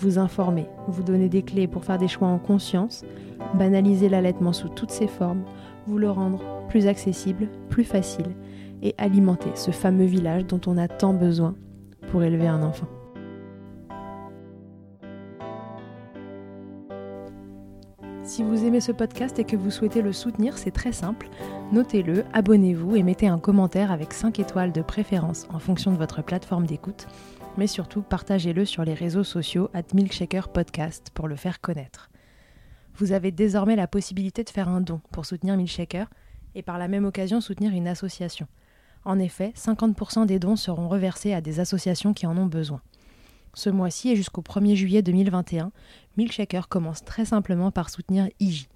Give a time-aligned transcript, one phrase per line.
[0.00, 3.04] vous informer, vous donner des clés pour faire des choix en conscience,
[3.54, 5.42] banaliser l'allaitement sous toutes ses formes,
[5.86, 8.36] vous le rendre plus accessible, plus facile
[8.82, 11.54] et alimenter ce fameux village dont on a tant besoin
[12.10, 12.86] pour élever un enfant.
[18.22, 21.30] Si vous aimez ce podcast et que vous souhaitez le soutenir, c'est très simple.
[21.72, 26.22] Notez-le, abonnez-vous et mettez un commentaire avec 5 étoiles de préférence en fonction de votre
[26.22, 27.06] plateforme d'écoute.
[27.58, 32.08] Mais surtout, partagez-le sur les réseaux sociaux at Milkshaker Podcast pour le faire connaître.
[32.94, 36.08] Vous avez désormais la possibilité de faire un don pour soutenir Milkshaker
[36.54, 38.46] et par la même occasion soutenir une association.
[39.04, 42.80] En effet, 50% des dons seront reversés à des associations qui en ont besoin.
[43.54, 45.72] Ce mois-ci et jusqu'au 1er juillet 2021,
[46.16, 48.68] Milkshaker commence très simplement par soutenir IJ,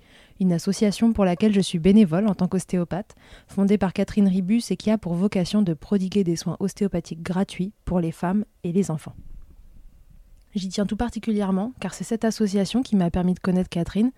[0.42, 3.14] une association pour laquelle je suis bénévole en tant qu'ostéopathe,
[3.48, 7.72] fondée par Catherine Ribus et qui a pour vocation de prodiguer des soins ostéopathiques gratuits
[7.84, 9.14] pour les femmes et les enfants.
[10.54, 14.12] J'y tiens tout particulièrement car c'est cette association qui m'a permis de connaître Catherine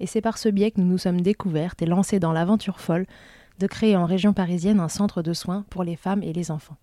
[0.00, 3.06] et c'est par ce biais que nous nous sommes découvertes et lancées dans l'aventure folle
[3.58, 6.76] de créer en région parisienne un centre de soins pour les femmes et les enfants.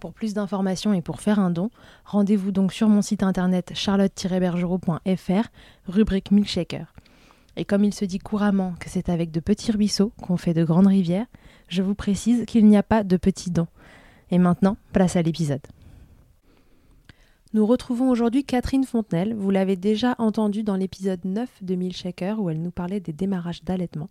[0.00, 1.70] Pour plus d'informations et pour faire un don,
[2.04, 5.48] rendez-vous donc sur mon site internet charlotte-bergerot.fr,
[5.88, 6.94] rubrique Milkshaker.
[7.58, 10.62] Et comme il se dit couramment que c'est avec de petits ruisseaux qu'on fait de
[10.62, 11.26] grandes rivières,
[11.66, 13.66] je vous précise qu'il n'y a pas de petits dons.
[14.30, 15.66] Et maintenant, place à l'épisode.
[17.54, 19.34] Nous retrouvons aujourd'hui Catherine Fontenelle.
[19.34, 23.64] Vous l'avez déjà entendue dans l'épisode 9 de Milkshaker où elle nous parlait des démarrages
[23.64, 24.08] d'allaitement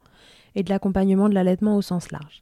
[0.55, 2.41] et de l'accompagnement de l'allaitement au sens large.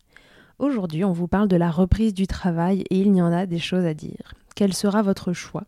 [0.57, 3.59] Aujourd'hui, on vous parle de la reprise du travail et il y en a des
[3.59, 4.33] choses à dire.
[4.55, 5.65] Quel sera votre choix?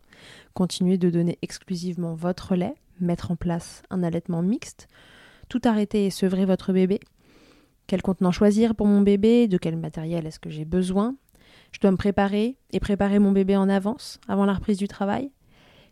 [0.54, 4.88] Continuer de donner exclusivement votre lait Mettre en place un allaitement mixte
[5.48, 7.00] Tout arrêter et sevrer votre bébé.
[7.86, 9.48] Quel contenant choisir pour mon bébé?
[9.48, 11.14] De quel matériel est-ce que j'ai besoin?
[11.72, 15.30] Je dois me préparer et préparer mon bébé en avance, avant la reprise du travail?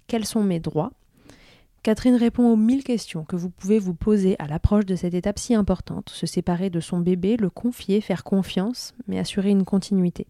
[0.07, 0.93] Quels sont mes droits?
[1.83, 5.39] Catherine répond aux mille questions que vous pouvez vous poser à l'approche de cette étape
[5.39, 10.27] si importante, se séparer de son bébé, le confier, faire confiance, mais assurer une continuité.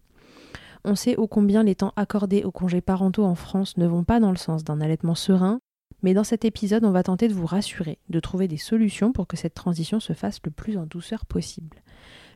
[0.85, 4.19] On sait ô combien les temps accordés aux congés parentaux en France ne vont pas
[4.19, 5.59] dans le sens d'un allaitement serein,
[6.03, 9.27] mais dans cet épisode, on va tenter de vous rassurer, de trouver des solutions pour
[9.27, 11.77] que cette transition se fasse le plus en douceur possible.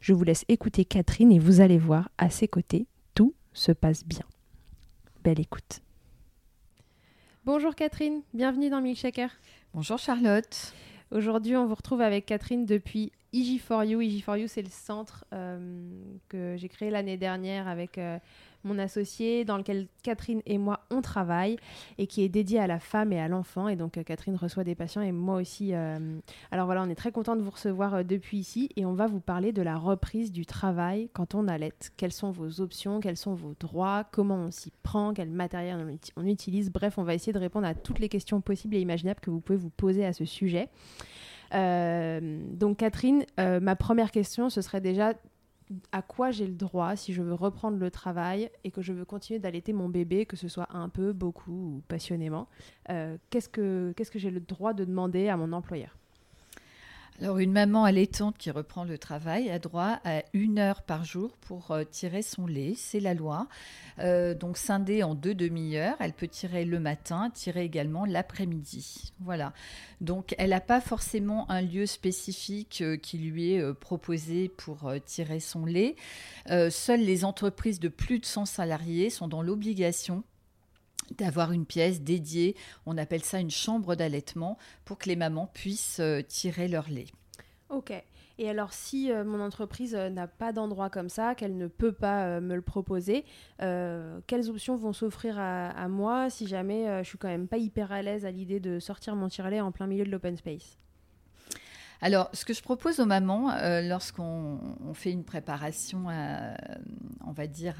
[0.01, 4.05] Je vous laisse écouter Catherine et vous allez voir, à ses côtés, tout se passe
[4.05, 4.25] bien.
[5.23, 5.81] Belle écoute.
[7.45, 9.29] Bonjour Catherine, bienvenue dans Milkshaker.
[9.73, 10.73] Bonjour Charlotte.
[11.11, 13.97] Aujourd'hui, on vous retrouve avec Catherine depuis IG4U.
[13.97, 15.89] IG4U, c'est le centre euh,
[16.29, 18.17] que j'ai créé l'année dernière avec euh,
[18.63, 21.57] mon associé, dans lequel Catherine et moi, on travaille,
[21.97, 23.67] et qui est dédié à la femme et à l'enfant.
[23.67, 25.73] Et donc, euh, Catherine reçoit des patients et moi aussi.
[25.73, 26.19] euh,
[26.51, 29.07] Alors voilà, on est très content de vous recevoir euh, depuis ici, et on va
[29.07, 31.91] vous parler de la reprise du travail quand on allaite.
[31.97, 35.89] Quelles sont vos options, quels sont vos droits, comment on s'y prend, quel matériel on,
[35.89, 36.71] uti- on utilise?
[36.71, 39.41] Bref, on va essayer de répondre à toutes les questions possibles et imaginables que vous
[39.41, 40.69] pouvez vous poser à ce sujet.
[41.53, 45.13] Donc Catherine, ma première question, ce serait déjà
[45.91, 49.05] à quoi j'ai le droit si je veux reprendre le travail et que je veux
[49.05, 52.47] continuer d'allaiter mon bébé, que ce soit un peu, beaucoup ou passionnément.
[53.29, 55.97] qu'est-ce que, qu'est-ce que j'ai le droit de demander à mon employeur?
[57.21, 61.37] Alors, une maman allaitante qui reprend le travail a droit à une heure par jour
[61.37, 63.47] pour euh, tirer son lait, c'est la loi.
[63.99, 69.13] Euh, donc, scindée en deux demi-heures, elle peut tirer le matin, tirer également l'après-midi.
[69.19, 69.53] Voilà.
[69.99, 75.39] Donc, elle n'a pas forcément un lieu spécifique euh, qui lui est proposé pour tirer
[75.39, 75.95] son lait.
[76.47, 80.23] seules les entreprises de plus de 100 salariés sont dans l'obligation
[81.17, 82.55] d'avoir une pièce dédiée,
[82.85, 87.07] on appelle ça une chambre d'allaitement, pour que les mamans puissent euh, tirer leur lait.
[87.69, 87.93] Ok.
[88.37, 91.91] Et alors, si euh, mon entreprise euh, n'a pas d'endroit comme ça, qu'elle ne peut
[91.91, 93.25] pas me le proposer,
[93.59, 98.01] quelles options vont s'offrir à, moi si jamais je suis quand même pas hyper à
[98.01, 100.77] l'aise à l'idée de sortir mon tire-lait en plein milieu de l'open space?
[102.01, 104.59] Alors, ce que je propose aux mamans, euh, lorsqu'on
[104.93, 106.05] fait une préparation,
[107.25, 107.75] on va dire,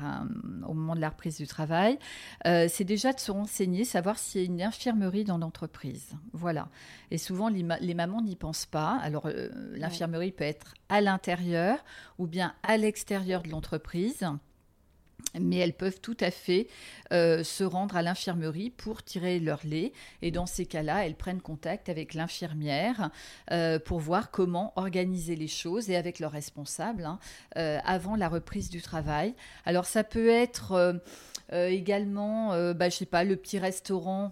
[0.68, 1.98] au moment de la reprise du travail,
[2.46, 6.14] euh, c'est déjà de se renseigner, savoir s'il y a une infirmerie dans l'entreprise.
[6.34, 6.70] Voilà.
[7.10, 9.00] Et souvent, les, mamans n'y pensent pas.
[9.02, 11.84] Alors, euh, l'infirmerie peut être à l'intérieur
[12.20, 14.26] ou bien à l'extérieur de l'entreprise
[15.40, 16.68] mais elles peuvent tout à fait
[17.14, 19.94] euh, se rendre à l'infirmerie pour tirer leur lait.
[20.22, 23.12] Et dans ces cas-là, elles prennent contact avec l'infirmière
[23.52, 27.20] euh, pour voir comment organiser les choses et avec leur responsable hein,
[27.58, 29.34] euh, avant la reprise du travail.
[29.66, 31.02] Alors ça peut être
[31.52, 34.32] également, bah, je sais pas, le petit restaurant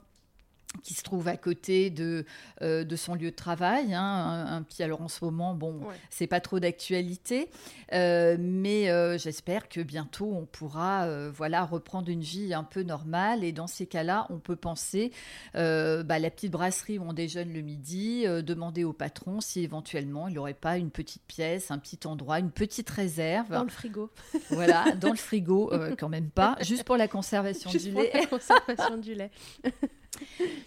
[0.84, 2.26] qui se trouve à côté de,
[2.62, 3.94] euh, de son lieu de travail.
[3.94, 7.50] Hein, un, petit, alors en ce moment, bon, c'est pas trop d'actualité,
[7.94, 13.44] euh, mais euh, j'espère que bientôt on pourra, voilà, reprendre une vie un peu normale.
[13.44, 15.12] Et dans ces cas-là, on peut penser,
[15.54, 20.36] bah, la petite brasserie où on déjeune le midi, demander au patron si éventuellement il
[20.36, 23.50] n'aurait pas une petite pièce, un petit endroit, une petite réserve.
[23.50, 24.10] Dans le frigo.
[24.50, 28.12] Voilà, dans le frigo, quand même pas, juste pour la conservation juste du pour lait.
[28.14, 29.32] La conservation du lait.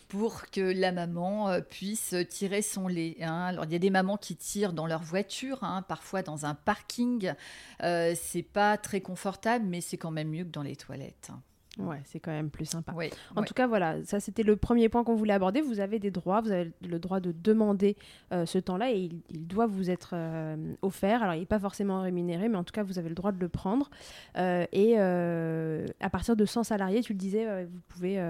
[0.09, 3.17] pour que la maman euh, puisse tirer son lait.
[3.21, 3.57] Hein.
[3.65, 7.35] Il y a des mamans qui tirent dans leur voiture, hein, parfois dans un parking.
[7.83, 11.31] Euh, c'est pas très confortable, mais c'est quand même mieux que dans les toilettes.
[11.79, 12.95] Ouais, c'est quand même plus sympa.
[13.35, 15.63] en tout cas, voilà, ça c'était le premier point qu'on voulait aborder.
[15.63, 17.97] Vous avez des droits, vous avez le droit de demander
[18.33, 21.23] euh, ce temps-là et il, doit vous être euh, offert.
[21.23, 23.41] Alors, il n'est pas forcément rémunéré, mais en tout cas, vous avez le droit de
[23.41, 23.89] le prendre.
[24.37, 28.23] Euh, et à partir de 100 salariés, tu le disais, vous pouvez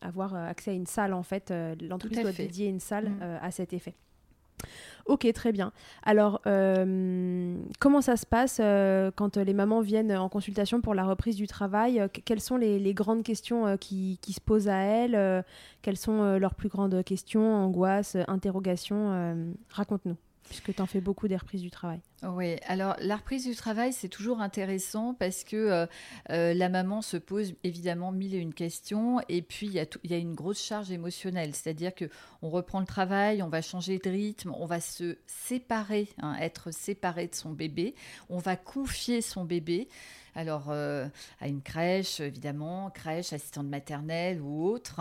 [0.00, 1.52] avoir accès à une salle en fait.
[1.82, 3.38] L'entreprise doit dédier une salle mmh.
[3.42, 3.94] à cet effet.
[5.06, 5.72] Ok, très bien.
[6.02, 11.04] Alors, euh, comment ça se passe euh, quand les mamans viennent en consultation pour la
[11.04, 15.44] reprise du travail Quelles sont les, grandes questions euh, qui, se posent à elles
[15.82, 20.16] Quelles sont leurs plus grandes questions, angoisses, interrogations Raconte-nous
[20.48, 22.00] puisque tu en fais beaucoup des reprises du travail.
[22.22, 25.86] Oui, alors la reprise du travail, c'est toujours intéressant parce que euh,
[26.30, 30.16] euh, la maman se pose évidemment mille et une questions et puis il y, a
[30.16, 32.06] une grosse charge émotionnelle, c'est-à-dire que
[32.42, 36.70] on reprend le travail, on va changer de rythme, on va se séparer, hein, être
[36.70, 37.94] séparé de son bébé,
[38.28, 39.88] on va confier son bébé.
[40.36, 41.06] Alors, euh,
[41.40, 45.00] à une crèche, évidemment, crèche, assistante maternelle ou autre.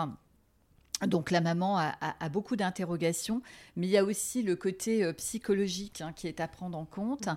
[1.08, 3.42] Donc la maman a, beaucoup d'interrogations,
[3.76, 6.86] mais il y a aussi le côté euh, psychologique hein, qui est à prendre en
[6.86, 7.28] compte.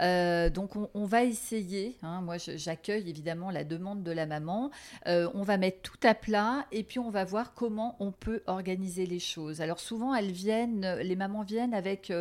[0.00, 4.70] Euh, donc on, va essayer, hein, moi j'accueille évidemment la demande de la maman,
[5.06, 8.42] euh, on va mettre tout à plat et puis on va voir comment on peut
[8.46, 9.60] organiser les choses.
[9.60, 12.12] Alors souvent elles viennent, les mamans viennent avec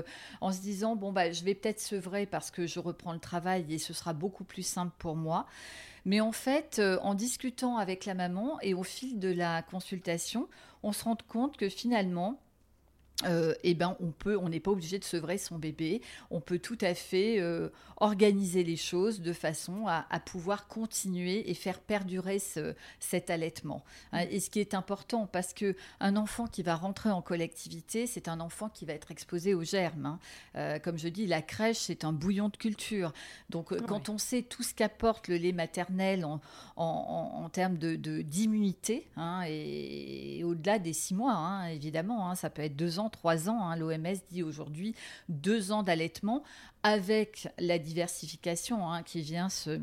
[0.42, 3.66] en se disant bon bah je vais peut-être sevrer parce que je reprends le travail
[3.70, 5.46] et ce sera beaucoup plus simple pour moi.
[6.06, 10.48] Mais en fait, en discutant avec la maman et au fil de la consultation,
[10.84, 12.40] on se rend compte que finalement,
[13.26, 16.02] euh, eh ben, on peut, on n'est pas obligé de sevrer son bébé.
[16.32, 21.54] On peut tout à fait euh, organiser les choses de façon à, pouvoir continuer et
[21.54, 22.40] faire perdurer
[23.00, 23.84] cet allaitement.
[24.14, 28.08] Hein, et ce qui est important, parce que un enfant qui va rentrer en collectivité,
[28.08, 30.06] c'est un enfant qui va être exposé aux germes.
[30.06, 30.20] Hein.
[30.56, 33.12] Euh, comme je dis, la crèche, c'est un bouillon de culture.
[33.50, 36.26] Donc, quand on sait tout ce qu'apporte le lait maternel
[36.78, 43.00] en, termes de d'immunité, hein, et, au-delà des six mois, évidemment, ça peut être deux
[43.00, 43.62] ans trois ans.
[43.62, 43.76] Hein.
[43.76, 44.96] L'OMS dit aujourd'hui
[45.28, 46.44] deux ans d'allaitement
[46.84, 49.80] avec la diversification hein, qui vient se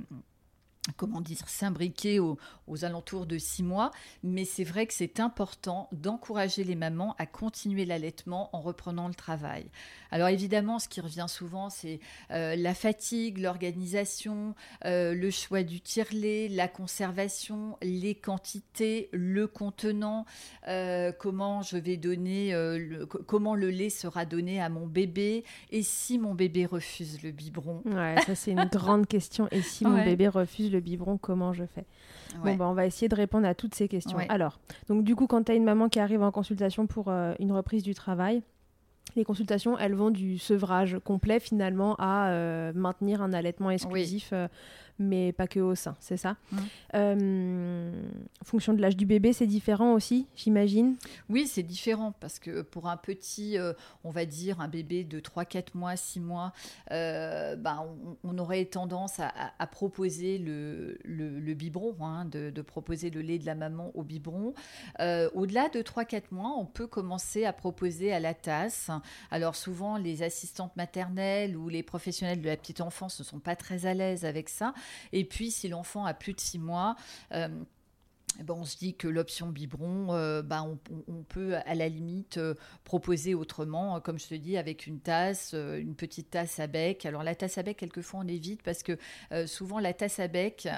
[0.97, 2.39] comment dire, s'imbriquer aux,
[2.83, 3.91] alentours de six mois.
[4.23, 9.15] Mais c'est vrai que c'est important d'encourager les mamans à continuer l'allaitement en reprenant le
[9.15, 9.67] travail.
[10.11, 12.01] Alors évidemment, ce qui revient souvent, c'est
[12.31, 20.27] euh, la fatigue, l'organisation, euh, le choix du tire-lait, la conservation, les quantités, le contenant,
[20.69, 22.55] euh, comment je vais donner,
[23.27, 27.83] comment le lait sera donné à mon bébé, et si mon bébé refuse le biberon.
[27.85, 29.49] Ouais, ça c'est une grande question.
[29.51, 31.85] Et si mon bébé refuse le biberon, comment je fais.
[32.45, 34.19] Bon, bah, on va essayer de répondre à toutes ces questions.
[34.29, 37.53] Alors, donc du coup, quand tu as une maman qui arrive en consultation pour une
[37.53, 38.43] reprise du travail,
[39.15, 44.49] les consultations, elles vont du sevrage complet finalement à euh, maintenir un allaitement exclusif euh,
[44.99, 46.57] mais pas que au sein, c'est ça mmh.
[46.95, 48.03] euh,
[48.45, 50.97] Fonction de l'âge du bébé, c'est différent aussi, j'imagine?
[51.29, 53.73] Oui, c'est différent parce que pour un petit, euh,
[54.05, 56.53] on va dire un bébé de 3-4 mois, 6 mois,
[56.93, 57.87] euh, ben,
[58.25, 63.47] on, aurait tendance à, proposer le, le, biberon, hein, de, de, proposer le lait de
[63.47, 64.55] la maman au biberon.
[64.99, 68.91] Au-delà de 3-4 mois, on peut commencer à proposer à la tasse.
[69.31, 73.57] Alors souvent, les assistantes maternelles ou les professionnels de la petite enfance ne sont pas
[73.57, 74.75] très à l'aise avec ça.
[75.13, 76.97] Et puis, si l'enfant a plus de six mois,
[77.33, 77.49] euh,
[78.45, 80.79] ben, on se dit que l'option biberon, euh, ben,
[81.09, 85.55] on, peut à la limite euh, proposer autrement, comme je te dis, avec une tasse,
[85.55, 87.07] une petite tasse à bec.
[87.07, 88.99] Alors la tasse à bec, quelquefois on évite parce que
[89.47, 90.69] souvent la tasse à bec,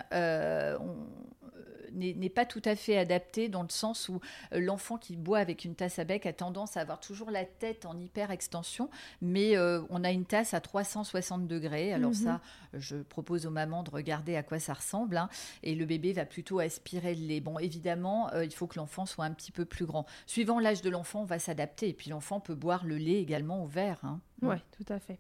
[1.93, 4.21] n'est pas tout à fait adapté dans le sens où
[4.53, 7.45] euh, l'enfant qui boit avec une tasse à bec a tendance à avoir toujours la
[7.45, 11.93] tête en hyper extension, mais euh, on a une tasse à 360 degrés.
[11.93, 12.17] Alors mhm.
[12.17, 12.41] ça,
[12.75, 15.29] je propose aux mamans de regarder à quoi ça ressemble, hein,
[15.63, 17.41] et le bébé va plutôt aspirer le lait.
[17.59, 20.07] Évidemment, euh, il faut que l'enfant soit un petit peu plus grand.
[20.27, 23.63] Suivant l'âge de l'enfant, on va s'adapter, et puis l'enfant peut boire le lait également
[23.63, 24.01] au verre.
[24.03, 24.21] Hein.
[24.43, 25.19] Oui, tout à fait.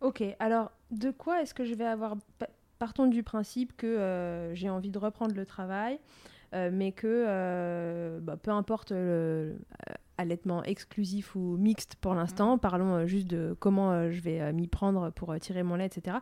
[0.00, 2.16] Ok, alors de quoi est-ce que je vais avoir
[2.78, 6.00] partons du principe que euh, j'ai envie de reprendre le travail,
[6.52, 8.92] euh, mais que bah, peu importe
[10.22, 12.60] l'allaitement exclusif ou mixte pour l'instant, mmh.
[12.60, 16.18] parlons juste de comment je vais m'y prendre pour tirer mon lait, etc.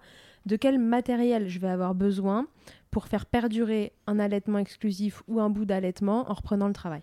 [0.47, 2.47] De quel matériel je vais avoir besoin
[2.91, 7.03] pour faire perdurer un allaitement exclusif ou un bout d'allaitement en reprenant le travail?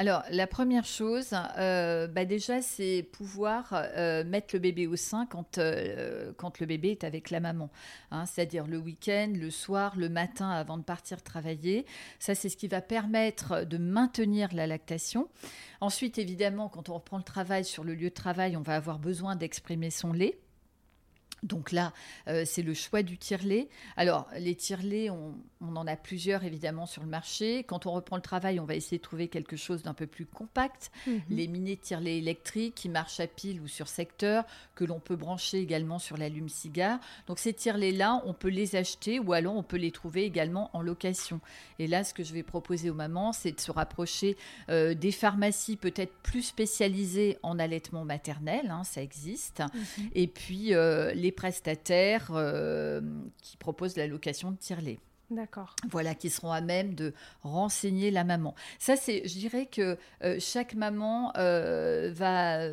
[0.00, 5.26] Alors, la première chose, euh, bah déjà, c'est pouvoir euh, mettre le bébé au sein
[5.26, 7.68] quand, euh, quand le bébé est avec la maman.
[8.12, 11.84] Hein, c'est-à-dire le week-end, le soir, le matin avant de partir travailler.
[12.20, 15.28] Ça, c'est ce qui va permettre de maintenir la lactation.
[15.80, 19.00] Ensuite, évidemment, quand on reprend le travail sur le lieu de travail, on va avoir
[19.00, 20.38] besoin d'exprimer son lait.
[21.42, 21.92] Donc là,
[22.26, 23.68] euh, c'est le choix du tire-lait.
[23.96, 27.64] Alors, les tire-lait, on, en a plusieurs évidemment sur le marché.
[27.64, 30.26] Quand on reprend le travail, on va essayer de trouver quelque chose d'un peu plus
[30.26, 30.90] compact.
[31.06, 31.22] Mhm.
[31.30, 35.58] Les mini tire-lait électriques qui marchent à pile ou sur secteur, que l'on peut brancher
[35.58, 36.98] également sur l'allume-cigare.
[37.26, 40.82] Donc, ces tire-lait-là, on peut les acheter ou alors on peut les trouver également en
[40.82, 41.40] location.
[41.78, 44.36] Et là, ce que je vais proposer aux mamans, c'est de se rapprocher
[44.68, 49.60] euh, des pharmacies peut-être plus spécialisées en allaitement maternel, hein, ça existe.
[49.60, 50.10] Mhm.
[50.14, 53.00] Et puis, euh, les prestataires euh,
[53.42, 54.98] qui proposent la location de tire-lait.
[55.30, 55.76] D'accord.
[55.90, 58.54] Voilà, qui seront à même de renseigner la maman.
[58.78, 62.70] Ça, c'est, je dirais que euh, chaque maman euh, va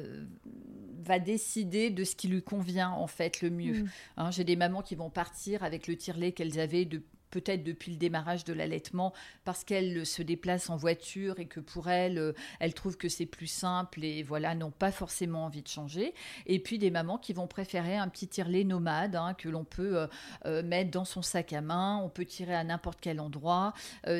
[1.05, 3.83] va décider de ce qui lui convient en fait le mieux.
[3.83, 3.89] Mm.
[4.17, 7.03] Hein, j'ai des mamans qui vont partir avec le tire-lait qu'elles avaient de
[7.35, 9.11] peut-être depuis le démarrage de l'allaitement,
[9.43, 13.25] parce qu'elle se déplace en voiture et que pour elle, euh, elle trouve que c'est
[13.25, 16.13] plus simple et voilà, n'ont pas forcément envie de changer.
[16.45, 19.97] Et puis des mamans qui vont préférer un petit tirelet nomade hein, que l'on peut
[19.97, 20.07] euh,
[20.45, 23.73] euh, mettre dans son sac à main, on peut tirer à n'importe quel endroit,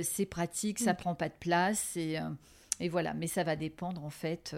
[0.03, 0.97] c'est pratique, ça mm.
[0.97, 2.19] prend pas de place et,
[2.81, 3.13] et, voilà.
[3.13, 4.53] Mais ça va dépendre en fait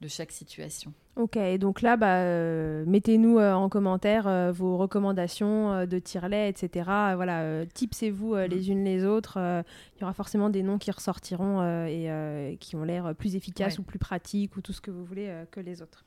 [0.00, 0.92] de chaque situation.
[1.16, 6.88] Ok, donc là, bah, euh, mettez-nous euh, en commentaire euh, vos recommandations de tirelet, etc.
[7.16, 8.44] voilà, tipsez-vous mm.
[8.44, 9.38] les unes les autres.
[9.96, 13.82] Il y aura forcément des noms qui ressortiront et qui ont l'air plus efficaces ou
[13.82, 16.04] plus pratiques ou tout ce que vous voulez que les autres.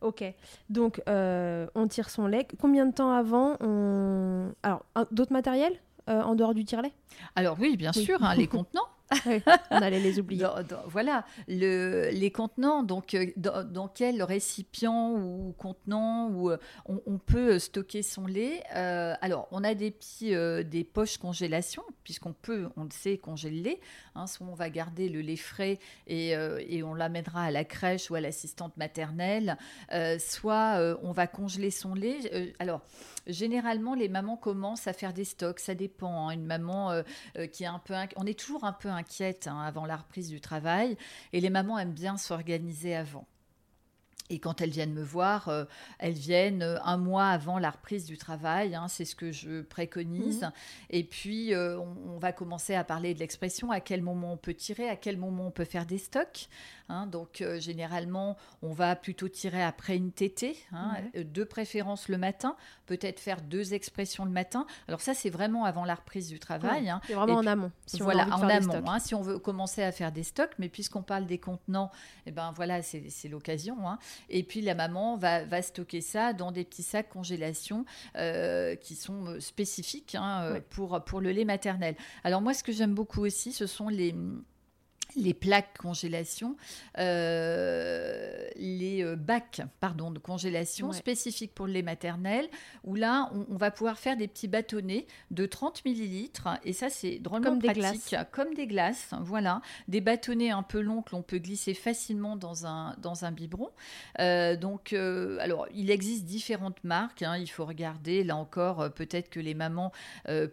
[0.00, 0.24] Ok,
[0.68, 2.48] donc on tire son lait.
[2.58, 4.52] Combien de temps avant on...
[4.62, 6.92] Alors, d'autres matériels en dehors du tirelet?
[7.36, 8.88] Alors oui, bien sûr, hein, les contenants.
[9.70, 10.46] on allait les oublier.
[10.86, 18.02] voilà, le, les contenants, donc euh, dans, quel récipient ou contenant euh, on, peut stocker
[18.02, 18.62] son lait.
[18.74, 23.80] Euh, alors, on a des petits, des poches congélation, puisqu'on peut, on le sait, congeler.
[24.14, 28.10] Hein, soit on va garder le lait frais et, et on l'amènera à la crèche
[28.10, 29.56] ou à l'assistante maternelle,
[30.18, 32.54] soit on va congeler son lait.
[32.58, 32.82] alors,
[33.26, 36.28] généralement, les mamans commencent à faire des stocks, ça dépend.
[36.28, 36.32] Hein.
[36.32, 37.02] Une maman
[37.52, 40.40] qui est un peu, on est toujours un peu inquiète hein, avant la reprise du
[40.40, 40.96] travail
[41.32, 43.26] et les mamans aiment bien s'organiser avant.
[44.30, 45.64] Et quand elles viennent me voir, euh,
[45.98, 49.60] elles viennent euh, un mois avant la reprise du travail, hein, c'est ce que je
[49.62, 50.42] préconise.
[50.42, 50.52] Mhm.
[50.90, 54.36] Et puis, euh, on, on va commencer à parler de l'expression, à quel moment on
[54.36, 56.48] peut tirer, à quel moment on peut faire des stocks.
[56.90, 57.06] Hein.
[57.06, 62.18] donc, euh, généralement, on va plutôt tirer après une tétée, hein, euh, de préférence le
[62.18, 62.56] matin,
[62.86, 64.66] peut-être faire deux expressions le matin.
[64.88, 66.88] Alors ça, c'est vraiment avant la reprise du travail.
[66.88, 67.00] hein.
[67.06, 67.72] C'est vraiment en amont.
[67.86, 71.26] si voilà, en amont, si on veut commencer à faire des stocks, mais puisqu'on parle
[71.26, 71.90] des contenants,
[72.26, 73.76] eh ben voilà, c'est l'occasion.
[74.28, 77.84] Et puis la maman va, va stocker ça dans des petits sacs congélation
[78.16, 80.60] euh, qui sont spécifiques Ouais.
[80.70, 81.94] pour, pour le lait maternel.
[82.24, 84.14] Alors moi, ce que j'aime beaucoup aussi, ce sont les
[85.16, 86.56] les plaques congélation,
[86.98, 90.96] euh, les euh, bacs pardon, de congélation Ouais.
[90.96, 92.48] spécifiques pour le lait maternel,
[92.84, 96.90] où là, on, on va pouvoir faire des petits bâtonnets de 30 millilitres, et ça,
[96.90, 101.10] c'est drôlement Comme des pratique, comme des glaces, voilà, des bâtonnets un peu longs que
[101.12, 103.70] l'on peut glisser facilement dans un, dans un biberon.
[104.18, 109.30] Euh, donc, euh, alors, il existe différentes marques, hein, il faut regarder, là encore, peut-être
[109.30, 109.92] que les mamans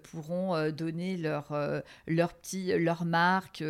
[0.03, 1.53] pourront donner leur,
[2.07, 3.63] leur, petit, leur marque.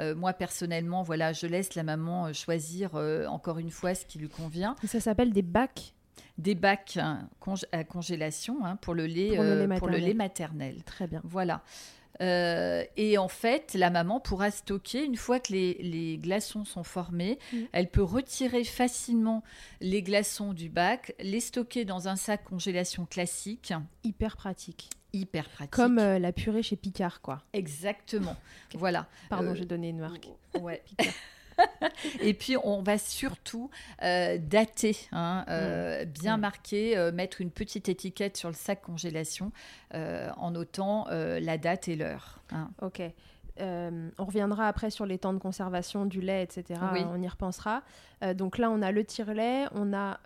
[0.00, 4.06] Euh, moi, personnellement, voilà, je laisse la maman euh, choisir euh, encore une fois ce
[4.06, 4.76] qui lui convient.
[4.82, 5.92] Et ça s'appelle des bacs?
[6.38, 7.28] Des bacs hein,
[7.72, 10.08] à congélation hein, pour, le lait, Pour le lait euh, pour le maternel.
[10.08, 10.82] lait maternel.
[10.84, 11.20] Très bien.
[11.24, 11.62] Voilà.
[12.20, 16.84] Euh, et en fait, la maman pourra stocker, une fois que les, les glaçons sont
[16.84, 17.38] formés,
[17.72, 19.42] elle peut retirer facilement
[19.80, 23.72] les glaçons du bac, les stocker dans un sac congélation classique,
[24.04, 24.90] Hyper pratique.
[25.12, 25.72] Hyper pratique.
[25.72, 27.42] Comme euh, la purée chez Picard, quoi.
[27.52, 28.36] Exactement.
[28.74, 29.06] Voilà.
[29.28, 30.28] Pardon, Euh, j'ai donné une marque.
[30.60, 30.82] Ouais.
[32.22, 33.68] Et puis on va surtout
[34.02, 36.40] euh, dater, hein, euh, bien Mm.
[36.40, 39.52] marquer, euh, mettre une petite étiquette sur le sac congélation
[39.92, 42.40] en notant la date et l'heure.
[42.52, 42.70] hein.
[42.80, 43.02] Ok.
[43.60, 46.80] On reviendra après sur les temps de conservation du lait, etc.
[46.94, 47.00] Oui.
[47.04, 47.82] On y repensera.
[48.34, 50.18] Donc là, on a le tire-lait, on a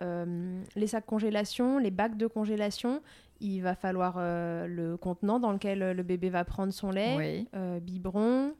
[0.75, 3.01] les sacs congélation, les bacs de congélation.
[3.39, 7.15] Il va falloir euh, le contenant dans lequel euh, le bébé va prendre son lait,
[7.17, 7.47] Oui.
[7.55, 8.53] euh, biberon.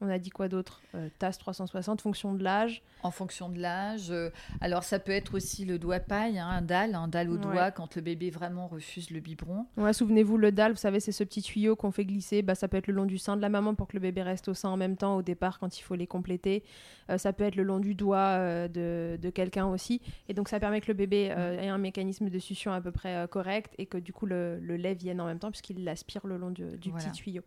[0.00, 0.82] On a dit quoi d'autre?
[0.94, 2.82] Euh, Tasse 360, fonction de l'âge.
[3.02, 4.10] En fonction de l'âge.
[4.10, 7.34] euh, alors ça peut être aussi le doigt paille, hein, un dalle, un dalle au
[7.34, 7.40] Ouais.
[7.40, 9.66] doigt quand le bébé vraiment refuse le biberon.
[9.76, 12.42] Ouais, Souvenez-vous, le dalle, vous savez, c'est ce petit tuyau qu'on fait glisser.
[12.42, 14.22] Bah, ça peut être le long du sein de la maman pour que le bébé
[14.22, 16.64] reste au sein en même temps au départ quand il faut les compléter.
[17.10, 20.00] Euh, ça peut être le long du doigt euh, de, de quelqu'un aussi.
[20.28, 23.26] Et donc, ça permet que le bébé ait un mécanisme de succion à peu près
[23.30, 26.36] correct et que du coup, le, le lait vienne en même temps puisqu'il l'aspire le
[26.36, 27.04] long du, du Voilà.
[27.06, 27.42] petit tuyau.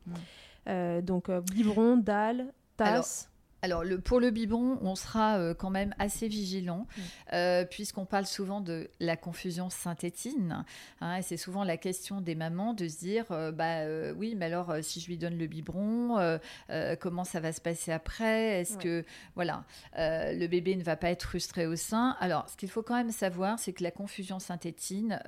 [0.67, 3.29] Euh, donc, euh, biberon, dalle, tasse.
[3.63, 6.85] Alors, le, pour le biberon, on sera euh, quand même assez vigilant,
[7.33, 10.63] euh, puisqu'on parle souvent de la confusion synthétine.
[11.01, 13.79] hein, et c'est souvent la question des mamans de se dire euh, bah,
[14.15, 16.37] oui, mais alors, si je lui donne le biberon,
[16.99, 18.61] comment ça va se passer après?
[18.61, 18.83] Est-ce Ouais.
[18.83, 19.63] que, voilà,
[19.95, 22.15] le bébé ne va pas être frustré au sein?
[22.19, 25.19] Alors, ce qu'il faut quand même savoir, c'est que la confusion synthétine,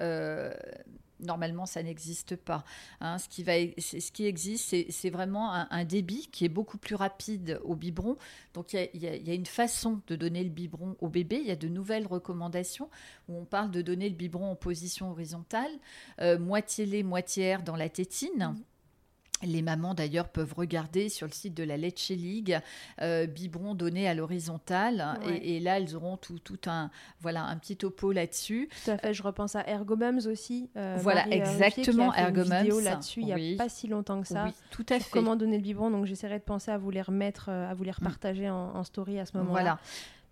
[1.20, 2.64] normalement, ça n'existe pas.
[3.02, 6.78] Hein, ce, qui va, c'est- ce qui existe, c'est, vraiment un, débit qui est beaucoup
[6.78, 8.18] plus rapide au biberon.
[8.54, 11.40] Donc, il y a une façon de donner le biberon au bébé.
[11.42, 12.90] Il y a de nouvelles recommandations
[13.28, 15.72] où on parle de donner le biberon en position horizontale,
[16.22, 18.56] euh, moitié lait, moitié air dans la tétine.
[19.44, 22.60] Les mamans d'ailleurs peuvent regarder sur le site de la Leche League
[23.02, 25.38] euh, biberon donné à l'horizontale Ouais.
[25.38, 26.90] et, et là elles auront tout, tout un
[27.22, 28.70] voilà un petit topo là-dessus.
[28.86, 30.70] Tout à fait, je repense à Ergomums aussi.
[30.76, 32.50] euh, Voilà, Marie, euh, exactement, qui a fait une vidéo
[32.80, 34.46] Ergomums, là-dessus il n'y a pas si longtemps que ça.
[34.46, 35.10] Oui, tout à fait.
[35.12, 35.90] comment donner le biberon.
[35.90, 39.20] Donc j'essaierai de penser à vous les remettre, à vous les repartager en, en story
[39.20, 39.80] à ce moment-là Voilà.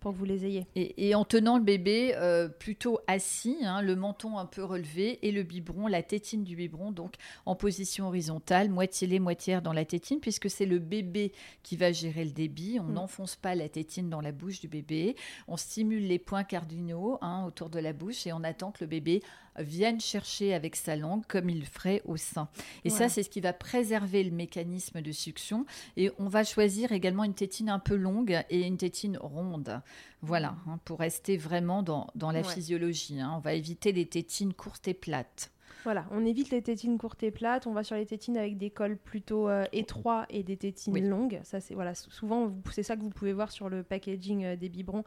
[0.00, 0.66] Pour que vous les ayez.
[0.76, 5.18] Et, et en tenant le bébé euh, plutôt assis, hein, le menton un peu relevé
[5.26, 7.14] et le biberon, la tétine du biberon, donc
[7.46, 11.32] en position horizontale, moitié lait, moitié air dans la tétine, puisque c'est le bébé
[11.62, 12.78] qui va gérer le débit.
[12.80, 12.92] On Mm.
[12.94, 15.16] n'enfonce pas la tétine dans la bouche du bébé.
[15.48, 18.86] On stimule les points cardinaux hein, autour de la bouche et on attend que le
[18.88, 19.22] bébé
[19.62, 22.48] vienne chercher avec sa langue comme il ferait au sein.
[22.84, 23.08] Et Voilà.
[23.08, 25.66] ça, c'est ce qui va préserver le mécanisme de succion.
[25.96, 29.80] Et on va choisir également une tétine un peu longue et une tétine ronde.
[30.22, 32.52] Voilà, hein, pour rester vraiment dans, dans la Ouais.
[32.54, 33.20] physiologie.
[33.20, 33.34] hein.
[33.36, 35.50] On va éviter les tétines courtes et plates.
[35.84, 37.66] Voilà, on évite les tétines courtes et plates.
[37.66, 41.00] On va sur les tétines avec des cols plutôt euh, étroits et des tétines Oui.
[41.02, 41.40] longues.
[41.44, 44.56] Ça, c'est voilà, sou- souvent c'est ça que vous pouvez voir sur le packaging euh,
[44.56, 45.04] des biberons.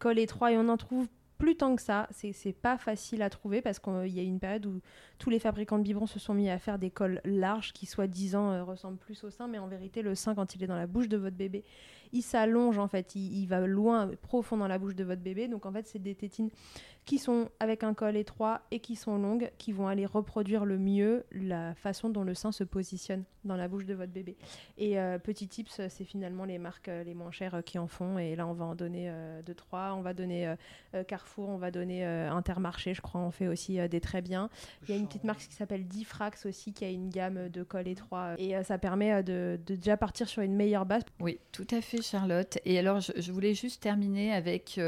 [0.00, 1.06] Col étroit et on en trouve
[1.38, 2.08] plus tant que ça.
[2.10, 4.80] C'est pas facile à trouver parce qu'il y a une période où
[5.18, 8.52] tous les fabricants de biberons se sont mis à faire des cols larges qui, soi-disant,
[8.52, 10.86] euh, ressemblent plus au sein, mais en vérité, le sein, quand il est dans la
[10.86, 11.64] bouche de votre bébé,
[12.12, 15.48] il s'allonge en fait, il, va loin, profond dans la bouche de votre bébé.
[15.48, 16.50] Donc en fait, c'est des tétines
[17.04, 20.78] qui sont avec un col étroit et qui sont longues, qui vont aller reproduire le
[20.78, 24.36] mieux la façon dont le sein se positionne dans la bouche de votre bébé.
[24.76, 28.18] Et euh, petit tips, c'est finalement les marques euh, les moins chères qui en font.
[28.18, 29.12] Et là, on va en donner
[29.44, 29.94] deux, trois.
[29.94, 30.54] On va donner
[31.06, 34.50] Carrefour, on va donner Intermarché, je crois, on fait aussi des très bien.
[34.82, 37.62] Il y a une petite marque qui s'appelle Diffrax aussi, qui a une gamme de
[37.62, 38.34] col étroit.
[38.38, 41.02] Et euh, ça permet euh, de, déjà partir sur une meilleure base.
[41.20, 42.58] Oui, tout à fait, Charlotte.
[42.64, 44.80] Et alors, je, je voulais juste terminer avec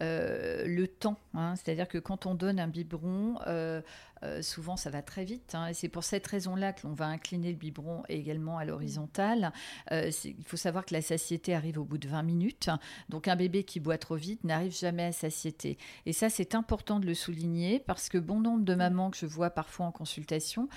[0.00, 1.18] euh, le temps.
[1.34, 1.54] hein.
[1.56, 3.80] C'est-à-dire que quand on donne un biberon, euh,
[4.22, 5.54] euh, souvent ça va très vite.
[5.54, 5.68] hein.
[5.68, 9.52] et c'est pour cette raison-là que l'on va incliner le biberon également à l'horizontale.
[9.90, 12.68] Il faut savoir que la satiété arrive au bout de 20 minutes.
[13.08, 15.78] Donc, un bébé qui boit trop vite n'arrive jamais à satiété.
[16.06, 19.26] Et ça, c'est important de le souligner parce que bon nombre de mamans que je
[19.26, 20.68] vois parfois en consultation,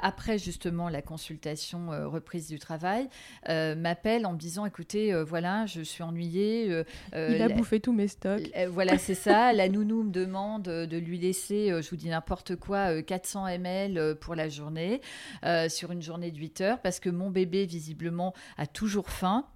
[0.00, 3.08] après justement la consultation reprise du travail,
[3.48, 6.66] m'appellent en me disant écoutez, voilà, je suis ennuyée.
[7.14, 8.50] il a la- bouffé tous mes stocks.
[8.62, 9.52] Euh, voilà, c'est ça.
[9.52, 13.02] La nounou me demande euh, de lui laisser, euh, je vous dis n'importe quoi, euh,
[13.02, 15.00] 400 ml pour la journée,
[15.44, 19.46] euh, sur une journée de 8 heures, parce que mon bébé, visiblement, a toujours faim.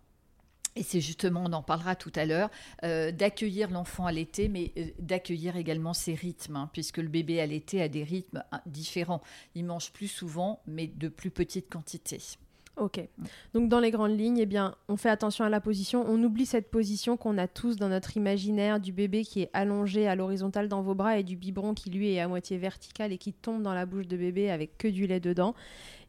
[0.77, 2.51] Et c'est justement, on en parlera tout à l'heure,
[2.85, 7.41] euh, d'accueillir l'enfant à l'été, mais euh, d'accueillir également ses rythmes, hein, puisque le bébé
[7.41, 9.23] à l'été a des rythmes hein, différents.
[9.55, 12.21] Il mange plus souvent, mais de plus petites quantités.
[12.79, 13.01] Ok.
[13.55, 16.05] Donc dans les grandes lignes, eh bien, on fait attention à la position.
[16.07, 20.07] On oublie cette position qu'on a tous dans notre imaginaire du bébé qui est allongé
[20.07, 23.19] à l'horizontale dans vos bras et du biberon qui lui est à moitié vertical et
[23.19, 25.55] qui tombe dans la bouche de bébé avec que du lait dedans.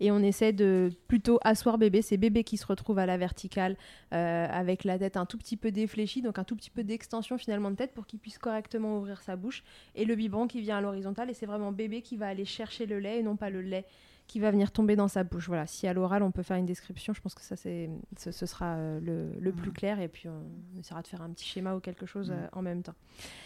[0.01, 2.01] Et on essaie de plutôt asseoir bébé.
[2.01, 3.77] C'est bébé qui se retrouve à la verticale
[4.13, 7.37] euh, avec la tête un tout petit peu défléchie, donc un tout petit peu d'extension
[7.37, 9.63] finalement de tête pour qu'il puisse correctement ouvrir sa bouche.
[9.95, 12.85] Et le biberon qui vient à l'horizontale et c'est vraiment bébé qui va aller chercher
[12.85, 13.85] le lait et non pas le lait
[14.27, 15.47] qui va venir tomber dans sa bouche.
[15.47, 18.31] Voilà, si à l'oral on peut faire une description, je pense que ça c'est ce,
[18.31, 21.73] ce sera euh, le, plus clair et puis on essaiera de faire un petit schéma
[21.75, 22.93] ou quelque chose euh, en même temps.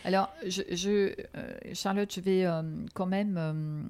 [0.03, 2.61] Alors, je, je, euh, Charlotte, je vais euh,
[2.95, 3.87] quand même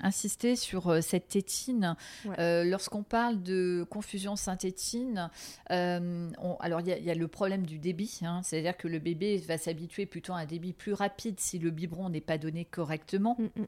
[0.00, 1.96] insister sur cette tétine.
[2.24, 2.64] Ouais.
[2.64, 5.30] Lorsqu'on parle de confusion synthétine,
[5.70, 8.88] on- alors il y, a- il y a le problème du débit, hein, c'est-à-dire que
[8.88, 12.38] le bébé va s'habituer plutôt à un débit plus rapide si le biberon n'est pas
[12.38, 13.36] donné correctement.
[13.38, 13.66] Mm, mm.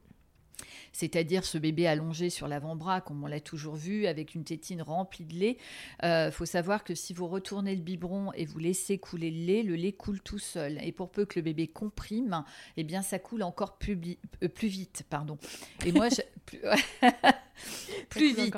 [0.93, 5.25] C'est-à-dire ce bébé allongé sur l'avant-bras, comme on l'a toujours vu, avec une tétine remplie
[5.25, 5.59] de lait.
[6.03, 9.63] Il faut savoir que si vous retournez le biberon et vous laissez couler le lait,
[9.63, 10.79] le lait coule tout seul.
[10.85, 12.45] Et pour peu que le bébé comprime,
[12.77, 13.99] eh bien ça coule encore plus,
[14.43, 15.05] euh, plus vite.
[15.11, 15.37] Pardon.
[15.85, 16.59] Et moi, je- plus,
[18.45, 18.55] vite.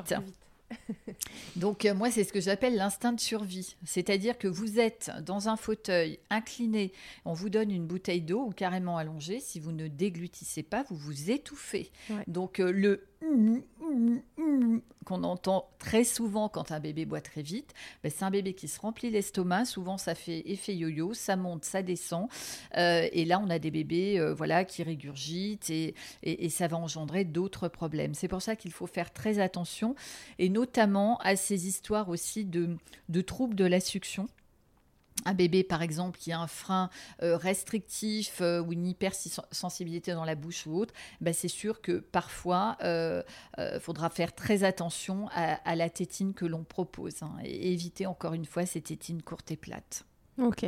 [1.55, 3.75] Donc euh, moi, c'est ce que j'appelle l'instinct de survie.
[3.85, 6.91] C'est-à-dire que vous êtes dans un fauteuil incliné,
[7.25, 9.39] on vous donne une bouteille d'eau ou carrément allongée.
[9.39, 11.91] Si vous ne déglutissez pas, vous vous étouffez.
[12.09, 12.23] Ouais.
[12.27, 13.07] Donc euh, le
[15.05, 18.67] qu'on entend très souvent quand un bébé boit très vite, ben, c'est un bébé qui
[18.67, 19.65] se remplit l'estomac.
[19.65, 22.27] Souvent, ça fait effet yo-yo, ça monte, ça descend.
[22.75, 25.95] Euh, et là, on a des bébés euh, voilà, qui régurgitent et,
[26.49, 28.13] ça va engendrer d'autres problèmes.
[28.13, 29.95] C'est pour ça qu'il faut faire très attention
[30.39, 32.77] et notamment à ces histoires aussi de,
[33.09, 34.27] de troubles de la succion.
[35.25, 36.89] Un bébé, par exemple, qui a un frein
[37.21, 41.99] euh, restrictif euh, ou une hypersensibilité dans la bouche ou autre, ben, c'est sûr que
[41.99, 43.23] parfois, il euh,
[43.79, 48.33] faudra faire très attention à, à la tétine que l'on propose hein, et éviter encore
[48.33, 50.05] une fois ces tétines courtes et plates.
[50.37, 50.65] Ok.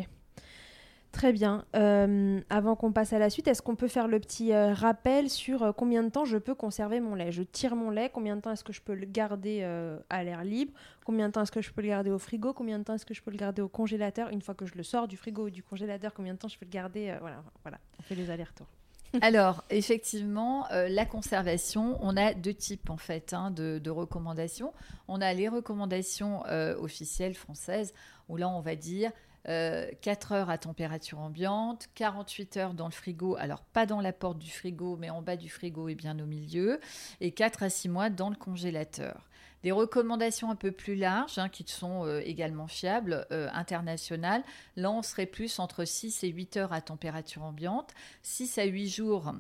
[1.12, 1.66] Très bien.
[1.76, 5.30] Euh, avant qu'on passe à la suite, est-ce qu'on peut faire le petit euh, rappel
[5.30, 7.32] sur euh, combien de temps je peux conserver mon lait?
[7.32, 9.64] Je tire mon lait, combien de temps est-ce que je peux le garder
[10.10, 10.72] à l'air libre?
[11.06, 12.54] Combien de temps est-ce que je peux le garder au frigo?
[12.54, 14.30] Combien de temps est-ce que je peux le garder au congélateur?
[14.30, 16.58] Une fois que je le sors du frigo ou du congélateur, combien de temps je
[16.58, 18.68] peux le garder Voilà, voilà, on fait les allers-retours.
[19.22, 24.72] Alors, effectivement, la conservation, on a deux types en fait hein, de, recommandations.
[25.08, 26.44] On a les recommandations
[26.78, 27.94] officielles françaises,
[28.28, 29.12] où là, on va dire
[29.48, 34.14] euh, 4 heures à température ambiante, 48 heures dans le frigo, alors pas dans la
[34.14, 36.80] porte du frigo, mais en bas du frigo et bien au milieu,
[37.22, 39.30] et 4 à 6 mois dans le congélateur.
[39.64, 44.44] Des recommandations un peu plus larges, hein, qui sont euh, également fiables, euh, internationales.
[44.76, 48.90] Là, on serait plus entre 6 et 8 heures à température ambiante, 6 à 8
[48.90, 49.34] jours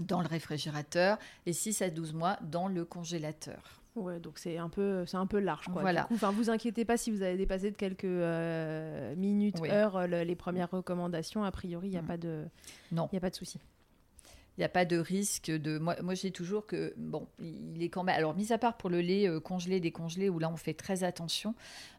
[0.00, 3.82] dans le réfrigérateur et 6 à 12 mois dans le congélateur.
[3.96, 5.80] Ouais, donc c'est un peu, c'est un peu large, quoi.
[5.82, 6.06] Voilà.
[6.10, 9.70] Du coup, vous inquiétez pas si vous avez dépassé de quelques euh, minutes, Oui.
[9.70, 11.42] heures, le- les premières recommandations.
[11.44, 12.06] A priori, il n'y a Mm.
[12.06, 12.44] pas de,
[12.92, 13.08] Non.
[13.10, 13.58] il y a pas de souci.
[14.56, 15.78] Il n'y a pas de risque de.
[15.78, 16.94] Moi, moi j'ai toujours que.
[16.96, 18.16] Bon, il est quand même.
[18.16, 21.04] Alors, mis à part pour le lait euh, congelé, décongelé, où là, on fait très
[21.04, 21.54] attention.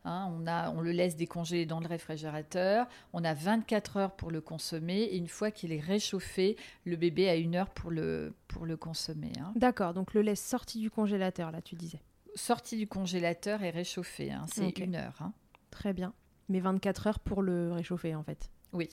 [0.06, 2.88] hein, on, a, on le laisse décongeler dans le réfrigérateur.
[3.14, 5.02] On a 24 heures pour le consommer.
[5.04, 8.76] Et une fois qu'il est réchauffé, le bébé a une heure pour le, pour le
[8.76, 9.32] consommer.
[9.40, 9.54] hein.
[9.56, 12.02] D'accord, donc le lait sorti du congélateur, là, tu disais.
[12.34, 14.32] Sorti du congélateur et réchauffé.
[14.32, 15.16] hein, C'est une heure.
[15.22, 15.34] hein.
[15.70, 16.14] Très bien.
[16.50, 18.50] Mais 24 heures pour le réchauffer en fait.
[18.74, 18.90] Oui.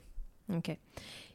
[0.52, 0.76] Ok.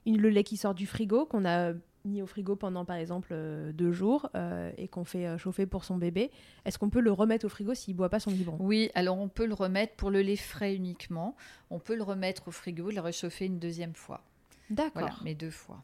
[0.06, 1.74] Une, le lait qui sort du frigo, qu'on a
[2.06, 5.66] mis au frigo pendant par exemple euh, deux jours euh, et qu'on fait euh, chauffer
[5.66, 6.32] pour son bébé,
[6.66, 8.58] est-ce qu'on peut le remettre au frigo s'il boit pas son biberon?
[8.60, 11.36] Oui, alors on peut le remettre pour le lait frais uniquement.
[11.70, 14.22] On peut le remettre au frigo, le réchauffer une deuxième fois.
[14.70, 15.02] D'accord.
[15.02, 15.84] Voilà, mais deux fois.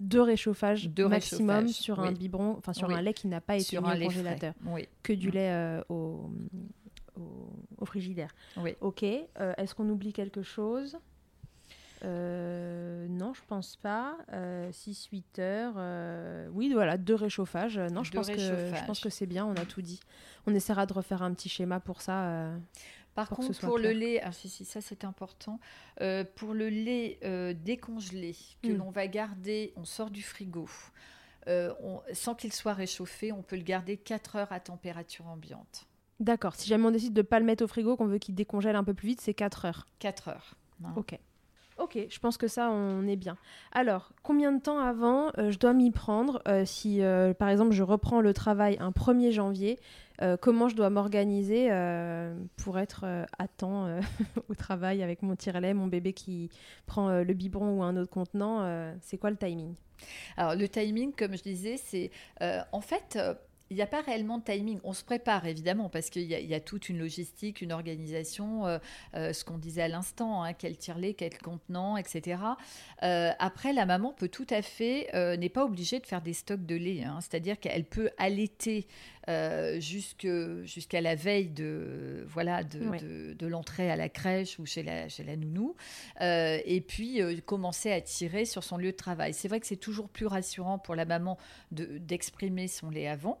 [0.00, 2.94] Deux réchauffages Deux maximum réchauffages, sur un biberon, enfin sur Oui.
[2.94, 4.54] un lait qui n'a pas été Sur mis un au congélateur.
[4.66, 4.88] Oui.
[5.02, 6.30] que du lait au,
[7.16, 8.34] au, au frigidaire.
[8.56, 8.74] Oui.
[8.80, 9.02] Ok.
[9.02, 10.98] Est-ce qu'on oublie quelque chose?
[12.04, 14.16] Euh, non, je pense pas.
[14.72, 15.74] 6-8 heures.
[15.76, 17.78] euh, oui, voilà, deux réchauffages.
[17.78, 20.00] Non, je Deux pense, que, je pense que c'est bien, on a tout dit.
[20.46, 22.24] On essaiera de refaire un petit schéma pour ça.
[22.28, 22.58] euh.
[23.14, 25.58] Par pour contre, pour le lait, ah, si, si, ça c'est important,
[26.02, 28.76] Euh, pour le lait euh, décongelé que Mm.
[28.76, 30.68] l'on va garder, on sort du frigo,
[31.48, 35.86] euh, on- sans qu'il soit réchauffé, on peut le garder 4 heures à température ambiante.
[36.20, 36.54] D'accord.
[36.56, 38.84] Si jamais on décide de pas le mettre au frigo, qu'on veut qu'il décongèle un
[38.84, 39.86] peu plus vite, c'est 4 heures.
[39.98, 40.54] 4 heures.
[40.84, 40.92] hein.
[40.96, 41.18] Ok.
[41.78, 43.36] Ok, je pense que ça, on est bien.
[43.72, 47.72] Alors, combien de temps avant euh, je dois m'y prendre euh, si, euh, par exemple,
[47.72, 49.78] je reprends le travail un 1er janvier
[50.40, 51.68] Comment je dois m'organiser
[52.56, 53.04] pour être
[53.38, 54.00] à temps
[54.48, 56.48] au travail avec mon tire-lait, mon bébé qui
[56.86, 58.66] prend le biberon ou un autre contenant
[59.02, 59.74] C'est quoi le timing?
[60.38, 62.10] Alors le timing, comme je disais, c'est
[62.40, 63.18] en fait.
[63.70, 64.78] Il n'y a pas réellement de timing.
[64.84, 68.78] On se prépare évidemment parce qu'il y, a- toute une logistique, une organisation, euh,
[69.14, 72.40] euh, ce qu'on disait à l'instant, hein, quel tire-lait, quel contenant, etc.
[73.02, 76.64] Euh, après, la maman peut tout à fait, n'est pas obligée de faire des stocks
[76.64, 77.04] de lait.
[77.04, 77.18] hein.
[77.20, 78.86] C'est-à-dire qu'elle peut allaiter
[79.28, 84.82] euh, jusqu'à la veille de, voilà, de, de- de l'entrée à la crèche ou chez
[84.82, 85.74] la, chez la nounou.
[86.20, 89.34] Euh, et puis euh, commencer à tirer sur son lieu de travail.
[89.34, 91.38] C'est vrai que c'est toujours plus rassurant pour la maman
[91.72, 93.40] de- d'exprimer son lait avant.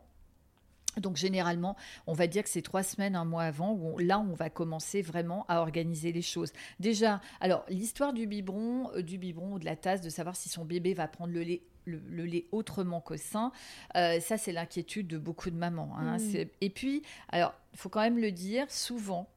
[0.96, 4.18] Donc généralement, on va dire que c'est trois semaines, un mois avant, où on- là,
[4.18, 6.52] on va commencer vraiment à organiser les choses.
[6.80, 10.48] Déjà, alors l'histoire du biberon, euh, du biberon ou de la tasse, de savoir si
[10.48, 13.52] son bébé va prendre le lait, le, le lait autrement qu'au sein,
[13.96, 15.96] euh, ça c'est l'inquiétude de beaucoup de mamans.
[15.98, 16.18] hein.
[16.18, 16.44] Mm.
[16.60, 19.28] Et puis, alors, il faut quand même le dire, souvent,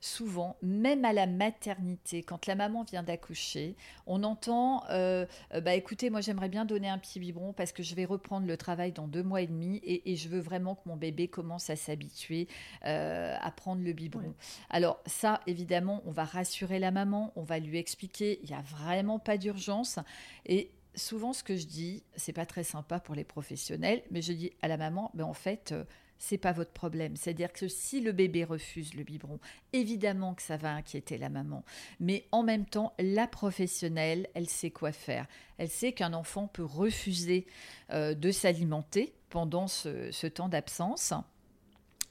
[0.00, 3.74] souvent, même à la maternité, quand la maman vient d'accoucher,
[4.06, 5.26] on entend euh,
[5.62, 8.56] bah écoutez, moi j'aimerais bien donner un petit biberon parce que je vais reprendre le
[8.56, 11.70] travail dans deux mois et demi et, et je veux vraiment que mon bébé commence
[11.70, 12.46] à s'habituer
[12.84, 14.34] euh, à prendre le biberon.
[14.70, 18.62] Alors ça, évidemment, on va rassurer la maman, on va lui expliquer, il n'y a
[18.62, 19.98] vraiment pas d'urgence
[20.46, 24.32] et Souvent, ce que je dis, c'est pas très sympa pour les professionnels, mais je
[24.32, 25.84] dis à la maman, ben en fait, euh,
[26.18, 27.16] c'est pas votre problème.
[27.16, 29.38] C'est-à-dire que si le bébé refuse le biberon,
[29.72, 31.64] évidemment que ça va inquiéter la maman.
[32.00, 35.26] Mais en même temps, la professionnelle, elle sait quoi faire.
[35.58, 37.46] Elle sait qu'un enfant peut refuser
[37.90, 41.12] euh, de s'alimenter pendant ce, ce temps d'absence.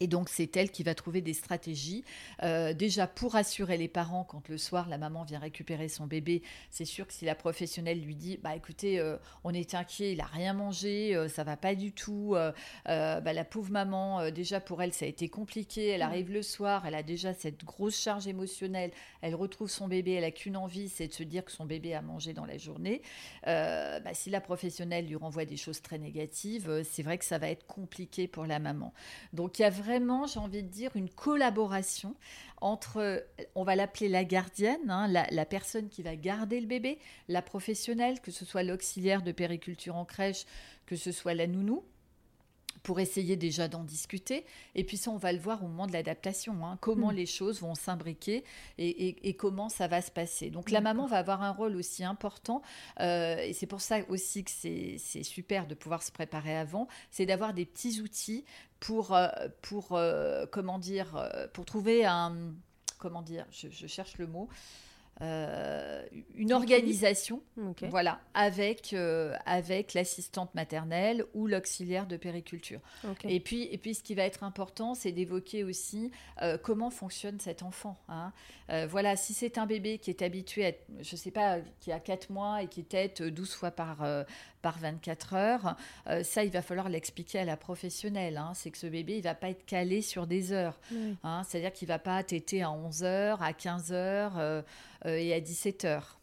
[0.04, 2.04] Et donc, c'est elle qui va trouver des stratégies.
[2.42, 6.42] Euh, déjà, pour rassurer les parents, quand le soir, la maman vient récupérer son bébé,
[6.70, 10.20] c'est sûr que si la professionnelle lui dit Bah écoutez, euh, on est inquiet, il
[10.20, 12.36] a rien mangé, euh, ça va pas du tout.
[12.36, 12.52] euh,
[12.86, 15.88] bah, la pauvre maman, déjà pour elle, ça a été compliqué.
[15.88, 18.92] Elle arrive le soir, elle a déjà cette grosse charge émotionnelle.
[19.22, 21.94] Elle retrouve son bébé, elle a qu'une envie, c'est de se dire que son bébé
[21.94, 23.02] a mangé dans la journée.
[23.46, 27.48] Bah, si la professionnelle lui renvoie des choses très négatives, c'est vrai que ça va
[27.48, 28.94] être compliqué pour la maman.
[29.32, 29.93] Donc il y a vraiment,
[30.28, 32.16] j'ai envie de dire, une collaboration
[32.62, 33.26] entre,
[33.56, 37.42] on va l'appeler la gardienne, hein, la, la personne qui va garder le bébé, la
[37.42, 40.46] professionnelle, que ce soit l'auxiliaire de périculture en crèche,
[40.86, 41.84] que ce soit la nounou
[42.84, 44.46] pour essayer déjà d'en discuter.
[44.76, 47.16] Et puis ça, on va le voir au moment de l'adaptation, hein, comment Mm.
[47.16, 48.44] les choses vont s'imbriquer
[48.78, 50.50] et, et- et comment ça va se passer.
[50.50, 52.62] Donc la maman va avoir un rôle aussi important,
[53.00, 57.26] euh, et c'est pour ça aussi que c'est super de pouvoir se préparer avant, c'est
[57.26, 58.44] d'avoir des petits outils
[58.82, 59.30] pour, euh,
[59.62, 62.36] pour euh, comment dire, pour trouver un,
[62.98, 64.50] comment dire, je, je cherche le mot,
[65.22, 66.04] euh,
[66.36, 67.42] une organisation
[67.90, 72.80] voilà, avec, euh, avec l'assistante maternelle ou l'auxiliaire de périculture.
[73.30, 77.40] Et, puis, et puis, ce qui va être important, c'est d'évoquer aussi euh, comment fonctionne
[77.40, 77.98] cet enfant.
[78.10, 78.32] hein.
[78.90, 80.72] Voilà, si c'est un bébé qui est habitué, à,
[81.02, 84.04] je sais pas, qui a 4 mois et qui tète 12 fois par,
[84.64, 85.76] par 24 heures,
[86.24, 88.38] ça, il va falloir l'expliquer à la professionnelle.
[88.38, 88.54] hein.
[88.56, 90.80] C'est que ce bébé, il va pas être calé sur des heures.
[90.92, 91.16] Oui.
[91.24, 91.44] hein.
[91.48, 94.64] C'est-à-dire qu'il va pas téter à 11 heures, à 15 heures
[95.06, 96.20] et à 17 heures.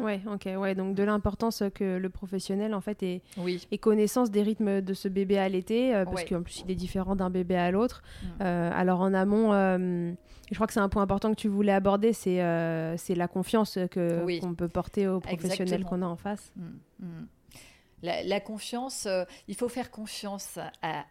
[0.00, 0.76] Ouais, ok, ouais.
[0.76, 3.66] Donc de l'importance que le professionnel en fait ait, Oui.
[3.72, 6.28] ait connaissance des rythmes de ce bébé à l'été, euh, parce Ouais.
[6.28, 8.02] qu'en plus il est différent d'un bébé à l'autre.
[8.22, 8.26] Mm.
[8.42, 10.12] Euh, alors en amont, euh,
[10.48, 13.26] je crois que c'est un point important que tu voulais aborder, c'est euh, c'est la
[13.26, 14.38] confiance que Oui.
[14.38, 16.52] qu'on peut porter aux professionnels qu'on a en face.
[16.54, 17.26] Mm, mm.
[18.02, 21.04] La, la confiance, euh, il faut faire confiance à,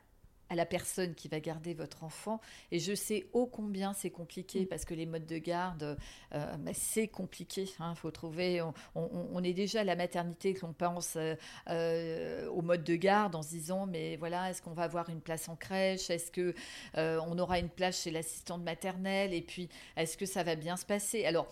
[0.49, 2.41] à la personne qui va garder votre enfant.
[2.71, 5.97] Et je sais ô combien c'est compliqué parce que les modes de garde,
[6.33, 7.63] euh, bah, c'est compliqué.
[7.63, 7.95] Il hein.
[7.95, 8.61] faut trouver.
[8.95, 11.35] On, est déjà à la maternité que l'on pense euh,
[11.69, 15.21] euh, au mode de garde en se disant mais voilà, est-ce qu'on va avoir une
[15.21, 16.09] place en crèche?
[16.09, 16.53] Est-ce que
[16.95, 19.33] on aura une place chez l'assistante maternelle?
[19.33, 21.25] Et puis, est-ce que ça va bien se passer?
[21.25, 21.47] Alors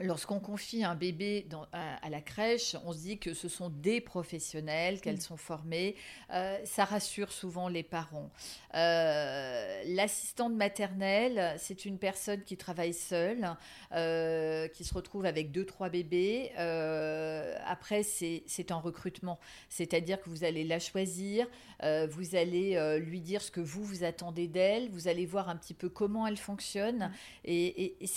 [0.00, 5.00] Lorsqu'on confie un bébé à, la crèche, on se dit que ce sont des professionnels,
[5.00, 5.20] qu'elles mm.
[5.20, 5.96] sont formées.
[6.34, 8.30] Euh, ça rassure souvent les parents.
[8.74, 13.56] Euh, l'assistante maternelle, c'est une personne qui travaille seule,
[13.92, 16.52] euh, qui se retrouve avec deux, trois bébés.
[17.64, 19.38] après, c'est un recrutement.
[19.70, 21.46] C'est-à-dire que vous allez la choisir,
[21.82, 25.74] vous allez lui dire ce que vous, vous attendez d'elle, vous allez voir un petit
[25.74, 26.98] peu comment elle fonctionne.
[26.98, 27.12] Mm.
[27.46, 28.08] Et, et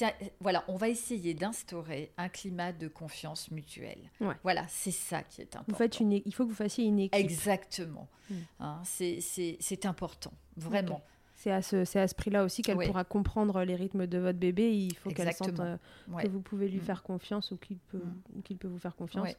[0.42, 1.69] voilà, on va essayer d'installer
[2.18, 4.10] un climat de confiance mutuelle.
[4.44, 5.72] Voilà, c'est ça qui est important.
[5.72, 7.20] Vous faites une, il faut que vous fassiez une équipe.
[7.20, 8.08] Exactement.
[8.30, 8.36] Hmm.
[8.60, 11.02] Hein, c'est important, vraiment.
[11.36, 14.76] C'est à ce, à ce prix-là aussi qu'elle pourra comprendre les rythmes de votre bébé.
[14.76, 15.78] Il faut qu'elle sente euh,
[16.22, 16.84] que vous pouvez lui hmm.
[16.84, 18.58] faire confiance ou qu'il peut, hmm.
[18.58, 19.30] peut vous faire confiance.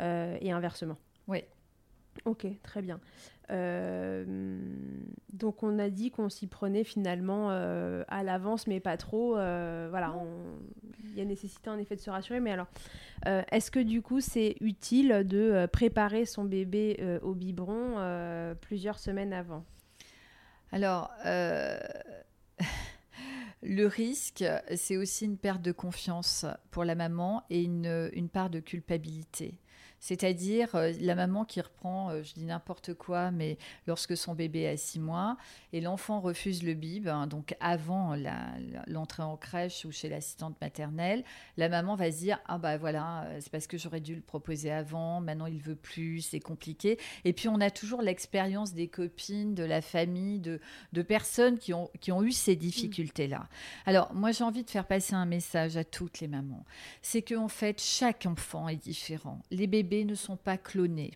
[0.00, 0.96] Euh, et inversement.
[1.26, 1.42] Oui.
[2.24, 3.00] Ok, très bien.
[3.50, 4.58] Euh,
[5.32, 9.36] donc on a dit qu'on s'y prenait finalement euh, à l'avance, mais pas trop.
[9.36, 10.14] Euh, voilà,
[11.04, 12.40] il y a nécessité en effet de se rassurer.
[12.40, 12.66] Mais alors,
[13.24, 19.64] est-ce que du coup c'est utile de préparer son bébé au biberon plusieurs semaines avant?
[20.72, 21.10] Alors.
[23.60, 24.44] Le risque,
[24.76, 29.58] c'est aussi une perte de confiance pour la maman et une, une part de culpabilité.
[30.00, 34.66] C'est-à-dire euh, la maman qui reprend, euh, je dis n'importe quoi, mais lorsque son bébé
[34.68, 35.36] a six mois
[35.72, 38.14] et l'enfant refuse le bib, hein, donc avant
[38.86, 41.24] l'entrée en crèche ou chez l'assistante maternelle,
[41.56, 44.20] la maman va se dire ah bah voilà, euh, c'est parce que j'aurais dû le
[44.20, 46.98] proposer avant, maintenant il veut plus, c'est compliqué.
[47.24, 50.60] Et puis on a toujours l'expérience des copines, de la famille, de,
[51.02, 53.48] personnes qui ont, qui ont eu ces difficultés-là.
[53.86, 56.64] Alors moi j'ai envie de faire passer un message à toutes les mamans,
[57.02, 59.40] c'est qu'en fait chaque enfant est différent.
[59.50, 61.12] Les bébés ne sont pas clonés.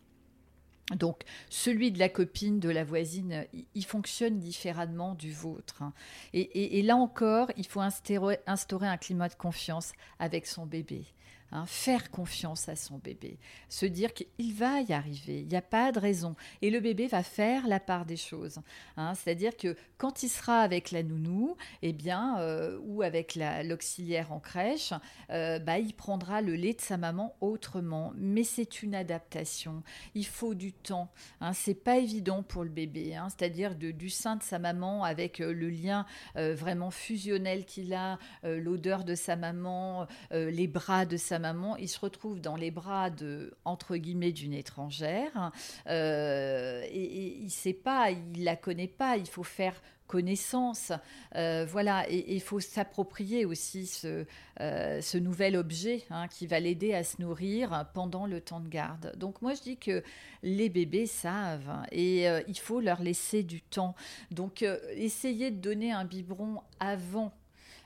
[0.97, 5.83] Donc, celui de la copine, de la voisine, il fonctionne différemment du vôtre.
[5.83, 5.93] Hein.
[6.35, 11.07] Et, là encore, il faut instaurer, un climat de confiance avec son bébé.
[11.55, 13.39] Hein, faire confiance à son bébé,
[13.69, 16.35] se dire qu'il va y arriver, il n'y a pas de raison.
[16.63, 18.61] Et le bébé va faire la part des choses.
[18.97, 19.13] Hein.
[19.15, 24.41] C'est-à-dire que quand il sera avec la nounou, eh bien, euh, ou avec l'auxiliaire en
[24.41, 24.95] crèche,
[25.29, 28.15] euh, bah, il prendra le lait de sa maman autrement.
[28.17, 29.83] Mais c'est une adaptation.
[30.15, 31.13] Il faut du temps.
[31.43, 31.53] Hein.
[31.53, 33.15] C'est pas évident pour le bébé.
[33.15, 33.29] Hein.
[33.29, 39.05] C'est-à-dire du sein de sa maman avec euh, le lien vraiment fusionnel qu'il a, l'odeur
[39.05, 41.39] de sa maman, les bras de sa
[41.79, 45.53] il se retrouve dans les bras de entre guillemets d'une étrangère
[45.87, 49.17] euh, et, il sait pas, il la connaît pas.
[49.17, 49.75] Il faut faire
[50.07, 50.93] connaissance,
[51.37, 54.27] euh, voilà, et il faut s'approprier aussi ce,
[54.61, 58.69] euh, ce, nouvel objet hein, qui va l'aider à se nourrir pendant le temps de
[58.69, 59.15] garde.
[59.17, 60.03] Donc moi je dis que
[60.43, 63.95] les bébés savent et il faut leur laisser du temps.
[64.31, 64.63] Donc
[64.97, 67.33] essayer de donner un biberon avant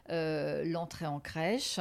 [0.09, 1.79] l'entrée en crèche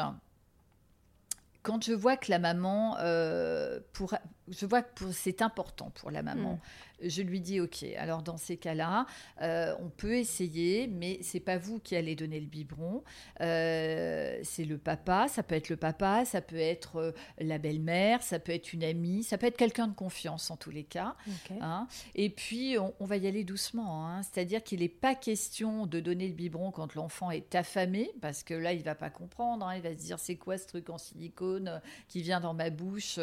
[1.65, 4.13] quand je vois que la maman, euh, pour,
[4.47, 6.53] je vois que c'est important pour la maman.
[6.53, 6.59] Mm
[7.01, 7.85] je lui dis ok.
[7.97, 9.05] Alors dans ces cas-là,
[9.41, 13.03] euh, on peut essayer, mais c'est pas vous qui allez donner le biberon.
[13.41, 15.27] Euh, c'est le papa.
[15.27, 18.83] Ça peut être le papa, ça peut être euh, la belle-mère, ça peut être une
[18.83, 21.15] amie, ça peut être quelqu'un de confiance en tous les cas.
[21.61, 21.87] Hein.
[22.15, 24.07] Et puis on, va y aller doucement.
[24.07, 24.21] Hein.
[24.23, 28.53] C'est-à-dire qu'il n'est pas question de donner le biberon quand l'enfant est affamé, parce que
[28.53, 29.65] là il va pas comprendre.
[29.67, 29.75] Hein.
[29.75, 33.19] Il va se dire c'est quoi ce truc en silicone qui vient dans ma bouche.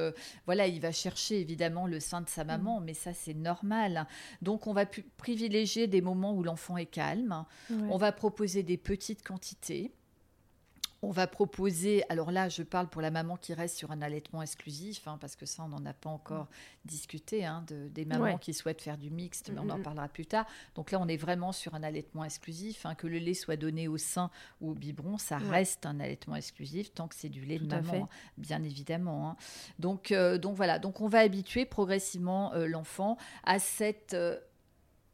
[0.47, 2.85] Voilà, il va chercher évidemment le sein de sa maman, mm.
[2.85, 4.07] mais ça c'est normal
[4.41, 7.45] donc on va privilégier des moments où l'enfant est calme.
[7.71, 9.93] On va proposer des petites quantités.
[11.03, 14.41] On va proposer, alors là je parle pour la maman qui reste sur un allaitement
[14.41, 16.47] exclusif, hein, parce que ça on n'en a pas encore
[16.85, 20.27] discuté, hein, de, des mamans qui souhaitent faire du mixte, mais on en parlera plus
[20.27, 20.47] tard.
[20.77, 23.89] Donc là on est vraiment sur un allaitement exclusif, hein, que le lait soit donné
[23.89, 27.59] au sein ou au biberon, ça reste un allaitement exclusif tant que c'est du lait
[27.59, 29.37] de maman, bien évidemment.
[29.79, 34.15] Donc, euh, donc voilà, donc on va habituer progressivement euh, l'enfant à cette...
[34.15, 34.39] Euh,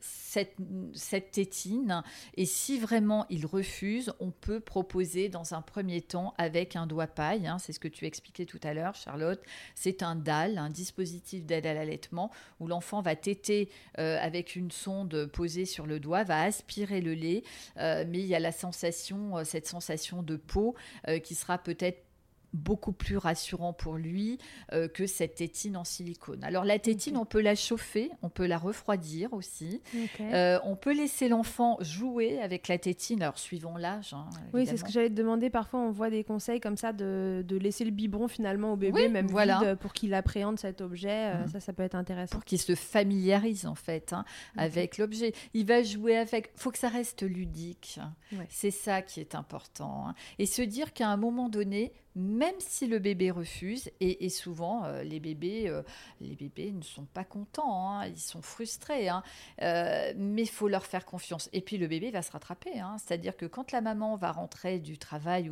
[0.01, 0.57] cette,
[0.95, 2.03] cette, tétine.
[2.37, 7.07] Et si vraiment il refuse, on peut proposer dans un premier temps avec un doigt
[7.07, 9.41] paille, hein, c'est ce que tu expliquais tout à l'heure, Charlotte,
[9.75, 12.31] c'est un DAL, un dispositif d'aide à l'allaitement,
[12.61, 17.15] où l'enfant va téter euh, avec une sonde posée sur le doigt, va aspirer le
[17.15, 17.43] lait,
[17.79, 20.75] euh, mais il y a la sensation, euh, cette sensation de peau
[21.23, 22.08] qui sera peut-être
[22.53, 24.39] beaucoup plus rassurant pour lui
[24.73, 26.43] euh, que cette tétine en silicone.
[26.45, 29.83] Alors la tétine, on peut la chauffer, on peut la refroidir aussi.
[30.21, 34.15] Euh, on peut laisser l'enfant jouer avec la tétine, alors suivant l'âge.
[34.15, 35.51] Hein, oui, c'est ce que j'allais te demander.
[35.51, 39.09] Parfois, on voit des conseils comme ça de, de laisser le biberon finalement au bébé,
[39.09, 39.61] même voilà.
[39.61, 41.35] vide, pour qu'il appréhende cet objet.
[41.35, 41.49] Euh, mm.
[41.49, 42.35] Ça, ça peut être intéressant.
[42.35, 44.25] Pour qu'il se familiarise en fait hein,
[44.57, 45.33] avec l'objet.
[45.55, 46.51] Il va jouer avec.
[46.57, 48.01] faut que ça reste ludique.
[48.49, 50.09] C'est ça qui est important.
[50.09, 50.15] Hein.
[50.39, 55.05] Et se dire qu'à un moment donné, même si le bébé refuse, et, souvent euh,
[55.05, 55.83] les, bébés, euh,
[56.21, 59.23] les bébés ne sont pas contents, hein, ils sont frustrés, hein,
[59.63, 61.49] euh, mais il faut leur faire confiance.
[61.53, 62.97] Et puis le bébé va se rattraper, hein.
[62.99, 65.51] c'est-à-dire que quand la maman va rentrer du travail,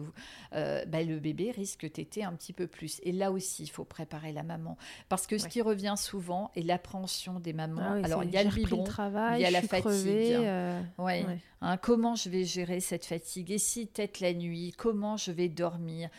[0.53, 3.01] bah, le bébé risque téter un petit peu plus.
[3.05, 4.77] Et là aussi, il faut préparer la maman,
[5.09, 8.01] parce que ce qui revient souvent est l'appréhension des mamans.
[8.03, 8.85] Ah Alors il y a le biberon,
[9.35, 10.37] il y a la fatigue.
[10.99, 11.25] ouais.
[11.81, 13.53] comment je vais gérer cette fatigue?
[13.53, 16.11] Et si tête la nuit, comment je vais dormir?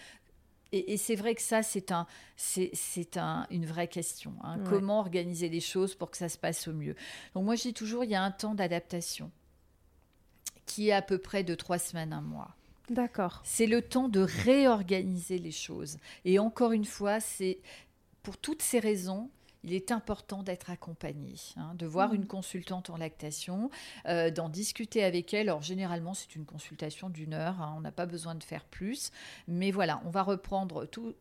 [0.72, 4.34] Et, c'est vrai que ça, c'est un, c'est, un, une vraie question.
[4.43, 4.59] Hein.
[4.70, 6.95] Comment organiser les choses pour que ça se passe au mieux?
[7.34, 9.32] Donc moi, je dis toujours, il y a un temps d'adaptation
[10.65, 12.55] qui est à peu près de trois semaines, un mois.
[12.89, 13.41] D'accord.
[13.43, 15.97] C'est le temps de réorganiser les choses.
[16.26, 17.59] Et encore une fois, c'est
[18.24, 19.30] pour toutes ces raisons,
[19.64, 22.28] il est important d'être accompagné, hein, de voir une mmh.
[22.28, 23.70] consultante en lactation,
[24.08, 25.49] euh, d'en discuter avec elle.
[25.49, 29.12] Alors généralement, c'est une consultation d'une heure, hein, on n'a pas besoin de faire plus.
[29.47, 31.16] Mais voilà, on va reprendre tout,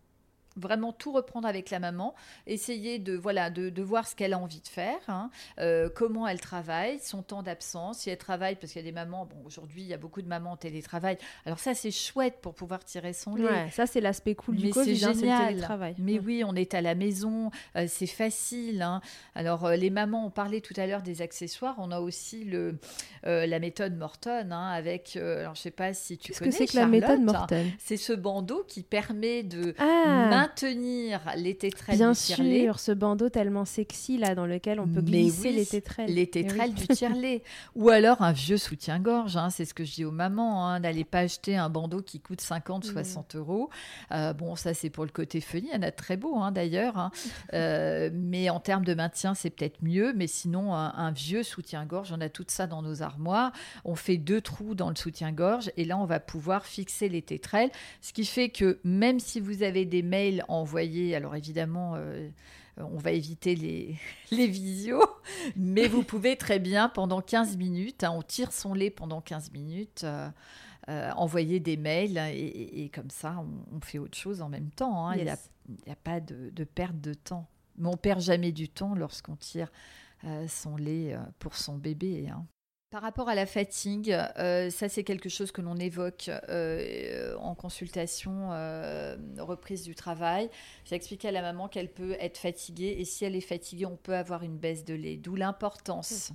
[0.56, 2.14] vraiment tout reprendre avec la maman,
[2.46, 5.30] essayer de voilà de, voir ce qu'elle a envie de faire, hein,
[5.60, 8.94] euh, comment elle travaille, son temps d'absence, si elle travaille parce qu'il y a des
[8.94, 12.38] mamans, bon aujourd'hui il y a beaucoup de mamans en télétravail, alors ça c'est chouette
[12.40, 13.70] pour pouvoir tirer son lait.
[13.70, 15.94] ça c'est l'aspect cool du Covid, hein, c'est le télétravail.
[15.98, 18.82] Mais oui, on est à la maison, euh, c'est facile.
[18.82, 19.00] Hein.
[19.34, 22.78] Alors euh, les mamans, on parlait tout à l'heure des accessoires, on a aussi le
[23.24, 26.50] la méthode Morton avec, alors je sais pas si tu connais.
[26.50, 27.66] Qu'est-ce que c'est que la méthode Morton?
[27.78, 33.28] C'est ce bandeau qui permet de ah maintenir les tétrelles Bien du sûr, ce bandeau
[33.28, 36.12] tellement sexy là dans lequel on peut glisser les tétrelles.
[36.12, 37.42] Les tétrelles du tire-lait.
[37.74, 41.04] Ou alors un vieux soutien-gorge, hein, c'est ce que je dis aux mamans, hein, n'allez
[41.04, 43.38] pas acheter un bandeau qui coûte 50, 60 mm.
[43.38, 43.70] euros.
[44.12, 46.52] Euh, bon, ça c'est pour le côté funny, il y en a très beau hein,
[46.52, 47.10] d'ailleurs.
[47.52, 50.12] Euh, mais en termes de maintien, c'est peut-être mieux.
[50.14, 53.52] Mais sinon, un, vieux soutien-gorge, on a tout ça dans nos armoires.
[53.84, 57.70] On fait deux trous dans le soutien-gorge et là, on va pouvoir fixer les tétrelles.
[58.00, 62.28] Ce qui fait que même si vous avez des mails envoyé, alors évidemment, euh,
[62.76, 63.96] on va éviter les,
[64.30, 65.04] les visios,
[65.56, 69.52] mais vous pouvez très bien, pendant 15 minutes, hein, on tire son lait pendant 15
[69.52, 70.28] minutes, euh,
[70.88, 75.08] euh, envoyer des mails, et, comme ça, on, fait autre chose en même temps.
[75.08, 75.16] Hein.
[75.16, 77.48] Il n'y a, pas de, perte de temps.
[77.78, 79.70] Mais on perd jamais du temps lorsqu'on tire
[80.48, 82.28] son lait pour son bébé.
[82.28, 82.46] Hein.
[82.90, 87.56] Par rapport à la fatigue, euh, ça c'est quelque chose que l'on évoque euh, en
[87.56, 90.48] consultation euh, reprise du travail.
[90.84, 93.96] J'ai expliqué à la maman qu'elle peut être fatiguée et si elle est fatiguée, on
[93.96, 95.16] peut avoir une baisse de lait.
[95.16, 96.30] D'où l'importance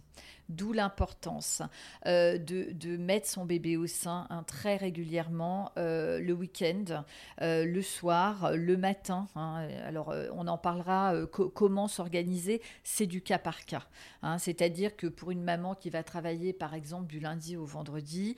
[0.52, 1.62] D'où l'importance
[2.08, 7.06] euh, de, mettre son bébé au sein hein, très régulièrement euh, le week-end,
[7.42, 9.28] euh, le soir, le matin.
[9.36, 9.66] Hein.
[9.86, 12.62] Alors, on en parlera comment s'organiser.
[12.84, 13.88] C'est du cas par cas.
[14.24, 14.38] Hein.
[14.40, 18.36] C'est-à-dire que pour une maman qui va travailler, par exemple, du lundi au vendredi,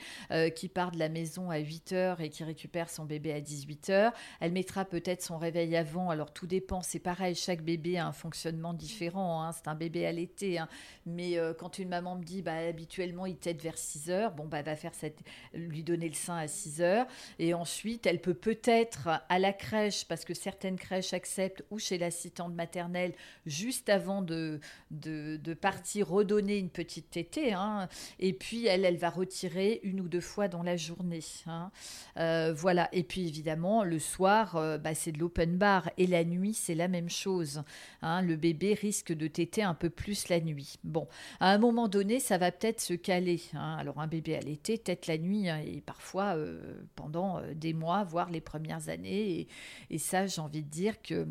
[0.55, 3.89] qui part de la maison à 8 h et qui récupère son bébé à 18
[3.89, 6.09] h elle mettra peut-être son réveil avant.
[6.09, 6.81] Alors, tout dépend.
[6.81, 9.51] C'est pareil, chaque bébé a un fonctionnement différent.
[9.51, 10.59] C'est un bébé à l'été.
[11.05, 14.31] Mais quand une maman maman me dit, bah, habituellement, il t'aide vers 6 heures.
[14.31, 15.19] Bon, bah, va faire cette,
[15.53, 17.07] lui donner le sein à 6 heures.
[17.39, 21.97] Et ensuite, elle peut peut-être à la crèche, parce que certaines crèches acceptent, ou chez
[21.97, 23.13] l'assistante maternelle,
[23.45, 24.59] juste avant de,
[24.91, 27.53] de, partir, redonner une petite tétée.
[27.53, 27.87] Hein.
[28.19, 31.21] Et puis, elle, elle va retirer une ou deux fois dans la journée.
[31.47, 31.71] Hein.
[32.17, 32.89] Euh, voilà.
[32.91, 35.89] Et puis, évidemment, le soir, euh, bah, c'est de l'open bar.
[35.97, 37.63] Et la nuit, c'est la même chose.
[38.01, 38.21] Hein.
[38.21, 40.79] Le bébé risque de téter un peu plus la nuit.
[40.83, 41.07] Bon,
[41.39, 43.41] à un moment donné, ça va peut-être se caler.
[43.53, 43.77] Hein.
[43.79, 47.73] Alors un bébé à l'été, peut-être la nuit, hein, et parfois euh, pendant euh, des
[47.73, 49.47] mois, voire les premières années.
[49.89, 51.27] Et, ça, j'ai envie de dire que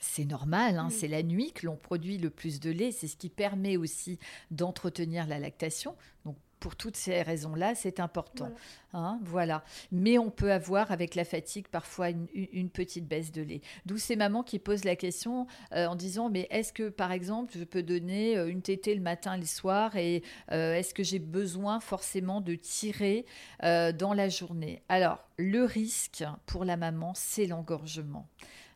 [0.00, 0.88] c'est normal, hein.
[0.90, 4.18] c'est la nuit que l'on produit le plus de lait, c'est ce qui permet aussi
[4.50, 5.94] d'entretenir la lactation.
[6.24, 8.52] Donc pour toutes ces raisons-là, c'est important.
[8.92, 9.64] Hein, voilà.
[9.90, 13.62] Mais on peut avoir avec la fatigue parfois une, petite baisse de lait.
[13.86, 17.52] D'où ces mamans qui posent la question euh, en disant mais est-ce que par exemple
[17.56, 21.02] je peux donner euh, une tétée le matin et le soir et euh, est-ce que
[21.02, 23.24] j'ai besoin forcément de tirer
[23.62, 24.82] dans la journée?
[24.88, 28.28] Alors le risque pour la maman c'est l'engorgement.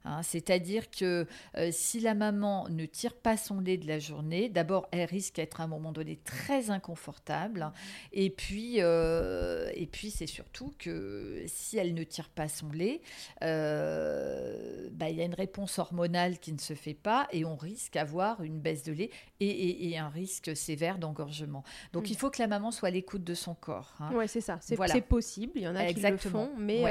[0.05, 0.22] Hein.
[0.22, 1.26] C'est-à-dire que
[1.57, 5.36] euh, si la maman ne tire pas son lait de la journée, d'abord, elle risque
[5.36, 7.70] d'être à un moment donné très inconfortable.
[8.12, 13.00] Et puis, euh, et puis c'est surtout que si elle ne tire pas son lait,
[13.42, 17.57] euh, bah, il y a une réponse hormonale qui ne se fait pas et on
[17.57, 21.62] risque d'avoir une baisse de lait et, un risque sévère d'engorgement.
[21.92, 23.94] Donc, il faut que la maman soit à l'écoute de son corps.
[24.00, 24.11] Hein.
[24.14, 24.59] Oui, c'est ça.
[24.61, 25.52] C'est possible.
[25.55, 26.82] Il y en a qui le font, mais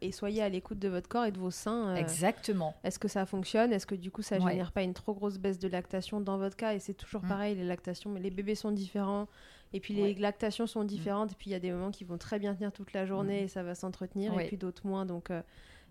[0.00, 1.94] et soyez à l'écoute de votre corps et de vos seins.
[1.94, 2.57] Exactement.
[2.84, 3.72] Est-ce que ça fonctionne?
[3.72, 6.56] Est-ce que du coup ça génère pas une trop grosse baisse de lactation dans votre
[6.56, 6.74] cas?
[6.74, 7.28] Et c'est toujours mm.
[7.28, 9.28] pareil, les lactations, mais les bébés sont différents.
[9.72, 10.86] Et puis les lactations sont mm.
[10.86, 11.32] différentes.
[11.32, 13.42] Et puis il y a des moments qui vont très bien tenir toute la journée
[13.42, 13.44] mm.
[13.44, 14.38] et ça va s'entretenir.
[14.38, 15.06] Et puis d'autres moins.
[15.06, 15.42] Donc euh,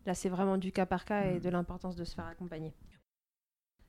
[0.05, 2.73] là, c'est vraiment du cas par cas et de l'importance de se faire accompagner.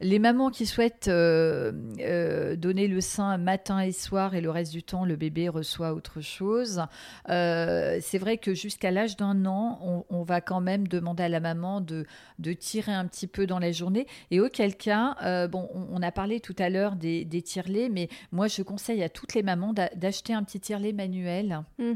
[0.01, 4.71] Les mamans qui souhaitent euh, euh, donner le sein matin et soir et le reste
[4.71, 6.83] du temps, le bébé reçoit autre chose.
[7.31, 11.41] Euh, c'est vrai que jusqu'à l'âge d'un an, on, va quand même demander à la
[11.41, 12.07] maman de,
[12.53, 14.07] tirer un petit peu dans la journée.
[14.31, 15.17] Et auquel cas,
[15.53, 19.35] on, a parlé tout à l'heure des, des tire-laits, mais moi je conseille à toutes
[19.35, 21.65] les mamans d'acheter un petit tire-lait manuel.
[21.79, 21.95] Mmh.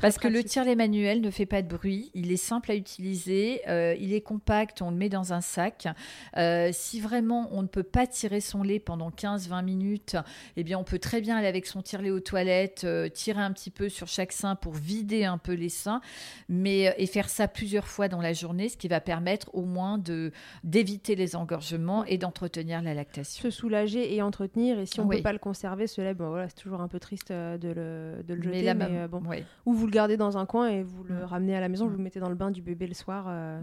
[0.00, 3.60] Parce que le tire-lait manuel ne fait pas de bruit, il est simple à utiliser,
[3.68, 5.86] euh, il est compact, on le met dans un sac.
[6.36, 10.16] Euh, si vraiment on ne peut pas tirer son lait pendant 15-20 minutes,
[10.56, 13.52] eh bien on peut très bien aller avec son tire-lait aux toilettes, euh, tirer un
[13.52, 16.00] petit peu sur chaque sein pour vider un peu les seins,
[16.48, 19.98] mais et faire ça plusieurs fois dans la journée, ce qui va permettre au moins
[19.98, 20.32] de
[20.64, 23.42] d'éviter les engorgements et d'entretenir la lactation.
[23.42, 26.28] Se soulager et entretenir, et si on ne peut pas le conserver, ce lait, bon
[26.28, 29.22] voilà, c'est toujours un peu triste de le, de le jeter, mais, bon
[29.64, 31.24] ou vous le gardez dans un coin et vous le mm.
[31.24, 32.02] ramenez à la maison, vous le mm.
[32.02, 33.26] mettez dans le bain du bébé le soir.
[33.28, 33.60] euh,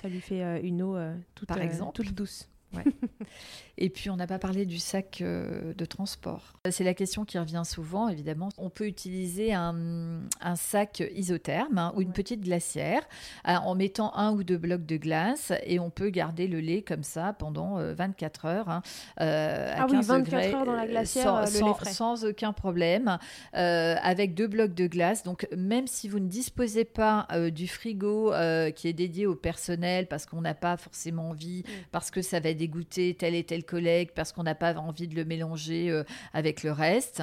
[0.00, 1.92] ça lui fait euh, une eau euh, toute, Par exemple.
[1.94, 2.49] toute douce.
[3.80, 6.52] Et puis, on n'a pas parlé du sac euh, de transport.
[6.70, 8.50] C'est la question qui revient souvent, évidemment.
[8.58, 10.20] On peut utiliser un,
[10.54, 13.02] sac isotherme hein, ou une petite glacière
[13.48, 16.82] euh, en mettant un ou deux blocs de glace et on peut garder le lait
[16.82, 18.68] comme ça pendant 24 euh, heures.
[18.68, 18.82] Hein,
[19.16, 23.18] ah oui, 24 heures dans la glacière, sans, sans, aucun problème,
[23.52, 25.22] avec deux blocs de glace.
[25.22, 28.32] Donc, même si vous ne disposez pas du frigo
[28.76, 31.70] qui est dédié au personnel parce qu'on n'a pas forcément envie, mm.
[31.92, 35.14] parce que ça va dégoûter tel et tel collègue parce qu'on n'a pas envie de
[35.14, 36.04] le mélanger euh,
[36.34, 37.22] avec le reste.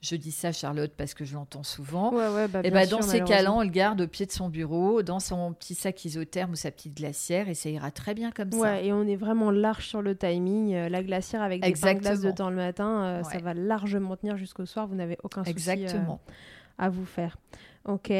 [0.00, 2.14] Je dis ça, Charlotte, parce que je l'entends souvent.
[2.14, 5.02] Ouais, bah, et ben dans ces cas-là, on le garde au pied de son bureau,
[5.02, 8.50] dans son petit sac isotherme ou sa petite glacière, et ça ira très bien comme
[8.50, 8.80] ça.
[8.80, 10.72] et on est vraiment large sur le timing.
[10.72, 13.52] Euh, la glacière avec des pains de glace de temps le matin, euh, ça va
[13.52, 14.86] largement tenir jusqu'au soir.
[14.86, 16.20] Vous n'avez aucun souci Exactement.
[16.78, 17.36] à vous faire.
[17.84, 18.10] Ok.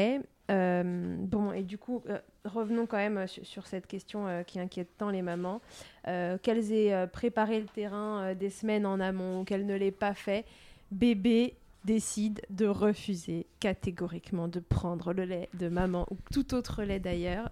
[0.51, 2.03] Bon, et du coup,
[2.45, 5.61] revenons quand même sur, cette question qui inquiète tant les mamans.
[6.07, 9.75] Euh, qu'elles aient euh, préparé le terrain euh, des semaines en amont ou qu'elles ne
[9.75, 10.45] l'aient pas fait,
[10.91, 11.53] bébé
[11.85, 17.49] décide de refuser catégoriquement de prendre le lait de maman ou tout autre lait d'ailleurs,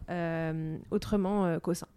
[0.92, 1.88] autrement qu'au sein.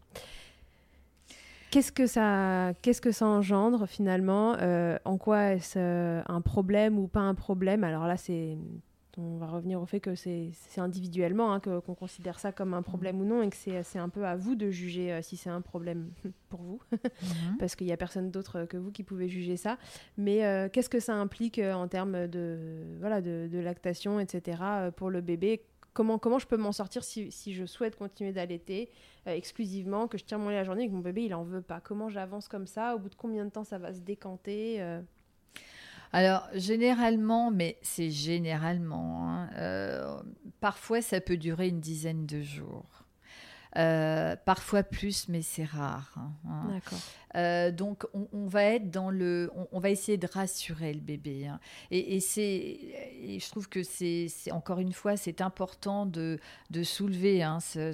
[1.70, 4.56] Qu'est-ce que ça, qu'est-ce que ça engendre finalement?
[5.04, 7.84] En quoi est-ce un problème ou pas un problème?
[7.84, 8.56] Alors là, c'est
[9.18, 13.20] on va revenir au fait que c'est individuellement hein, qu'on considère ça comme un problème
[13.20, 15.60] ou non et que c'est un peu à vous de juger euh, si c'est un
[15.60, 16.10] problème
[16.48, 17.56] pour vous, mhm.
[17.58, 19.78] parce qu'il n'y a personne d'autre que vous qui pouvez juger ça.
[20.16, 22.58] Mais euh, qu'est-ce que ça implique euh, en termes de,
[23.00, 24.62] voilà, de, lactation, etc.
[24.96, 25.62] pour le bébé?
[25.94, 28.88] Comment, comment je peux m'en sortir si, si, je souhaite continuer d'allaiter
[29.26, 31.60] exclusivement, que je tire mon lait la journée et que mon bébé il en veut
[31.60, 31.80] pas?
[31.80, 32.96] Comment j'avance comme ça?
[32.96, 34.80] Au bout de combien de temps ça va se décanter
[36.12, 40.22] alors, généralement, mais c'est généralement, hein, euh,
[40.60, 43.04] parfois ça peut durer une dizaine de jours.
[43.78, 46.12] Euh, parfois plus, mais c'est rare.
[46.16, 46.68] Hein, hein.
[46.68, 46.98] D'accord.
[47.36, 51.50] Euh, donc, on, va être dans le, on, va essayer de rassurer le bébé.
[51.90, 52.78] Et, c'est,
[53.38, 56.38] je trouve que c'est, encore une fois, c'est important de,
[56.70, 57.92] de soulever ce,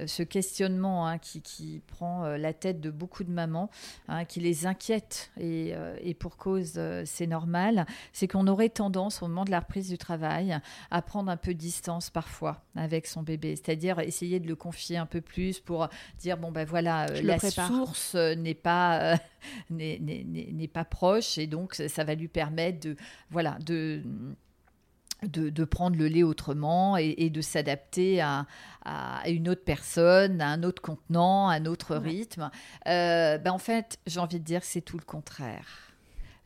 [0.00, 3.70] euh, ce questionnement hein, qui, prend euh, la tête de beaucoup de mamans,
[4.08, 9.28] hein, qui les inquiète, et, euh, pour cause, c'est normal, c'est qu'on aurait tendance, au
[9.28, 10.58] moment de la reprise du travail,
[10.90, 14.96] à prendre un peu de distance parfois avec son bébé, c'est-à-dire essayer de le confier
[14.96, 19.18] un peu plus pour dire, bon ben voilà, la source n'est pas...
[19.70, 22.96] n'est pas proche et donc ça va lui permettre de
[23.30, 24.02] voilà de
[25.22, 28.46] de, prendre le lait autrement et, de s'adapter à,
[29.26, 32.50] une autre personne, à un autre contenant, à un autre rythme.
[32.86, 35.92] Euh, ben en fait, j'ai envie de dire que c'est tout le contraire.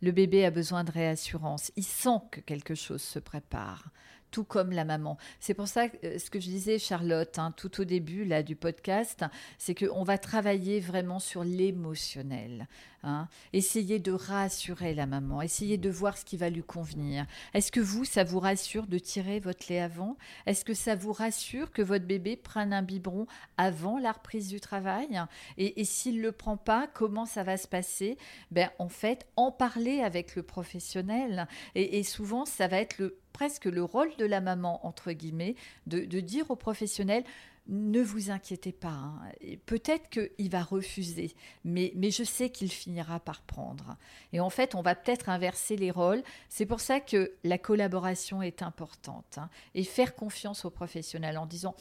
[0.01, 1.71] Le bébé a besoin de réassurance.
[1.77, 3.91] Il sent que quelque chose se prépare.
[4.33, 5.17] Tout comme la maman.
[5.39, 8.43] C'est pour ça que euh, ce que je disais, Charlotte, hein, tout au début là
[8.43, 9.25] du podcast,
[9.59, 12.67] c'est qu'on va travailler vraiment sur l'émotionnel.
[13.05, 13.29] Hein.
[13.53, 17.27] Essayer de rassurer la maman, essayer de voir ce qui va lui convenir.
[17.53, 20.17] Est-ce que vous, ça vous rassure de tirer votre lait avant?
[20.47, 23.27] Est-ce que ça vous rassure que votre bébé prenne un biberon
[23.57, 25.21] avant la reprise du travail?
[25.59, 28.17] Et, s'il ne le prend pas, comment ça va se passer?
[28.51, 31.49] Ben, En fait, en parler avec le professionnel.
[31.75, 36.51] Et, souvent, ça va être presque le rôle de la maman, entre guillemets, de dire
[36.51, 37.25] au professionnel,
[37.69, 38.89] ne vous inquiétez pas.
[38.89, 39.21] hein.
[39.67, 41.35] Peut-être qu'il va refuser,
[41.65, 43.97] mais, mais je sais qu'il finira par prendre.
[44.33, 46.23] Et en fait, on va peut-être inverser les rôles.
[46.49, 49.39] C'est pour ça que la collaboration est importante.
[49.39, 49.49] hein.
[49.75, 51.75] Et faire confiance aux professionnels en disant,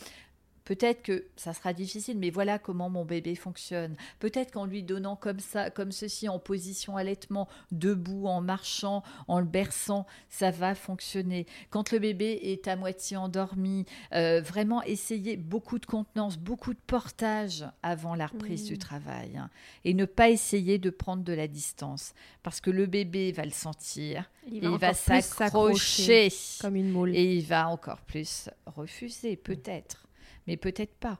[0.65, 3.95] Peut-être que ça sera difficile, mais voilà comment mon bébé fonctionne.
[4.19, 9.39] Peut-être qu'en lui donnant comme ça, comme ceci, en position allaitement, debout, en marchant, en
[9.39, 11.45] le berçant, ça va fonctionner.
[11.69, 16.79] Quand le bébé est à moitié endormi, euh, vraiment essayer beaucoup de contenance, beaucoup de
[16.87, 19.37] portage avant la reprise du travail.
[19.37, 19.49] hein.
[19.83, 22.13] et ne pas essayer de prendre de la distance.
[22.43, 26.29] Parce que le bébé va le sentir, Il et va s'accrocher.
[26.61, 27.15] Comme une moule.
[27.15, 30.07] Et il va encore plus refuser, peut-être,
[30.47, 31.19] mais peut-être pas.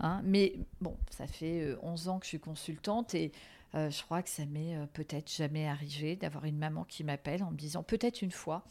[0.00, 0.20] hein.
[0.24, 3.32] Mais bon, ça fait euh, 11 ans que je suis consultante et
[3.74, 7.42] euh, je crois que ça m'est euh, peut-être jamais arrivé d'avoir une maman qui m'appelle
[7.42, 8.64] en me disant peut-être une fois,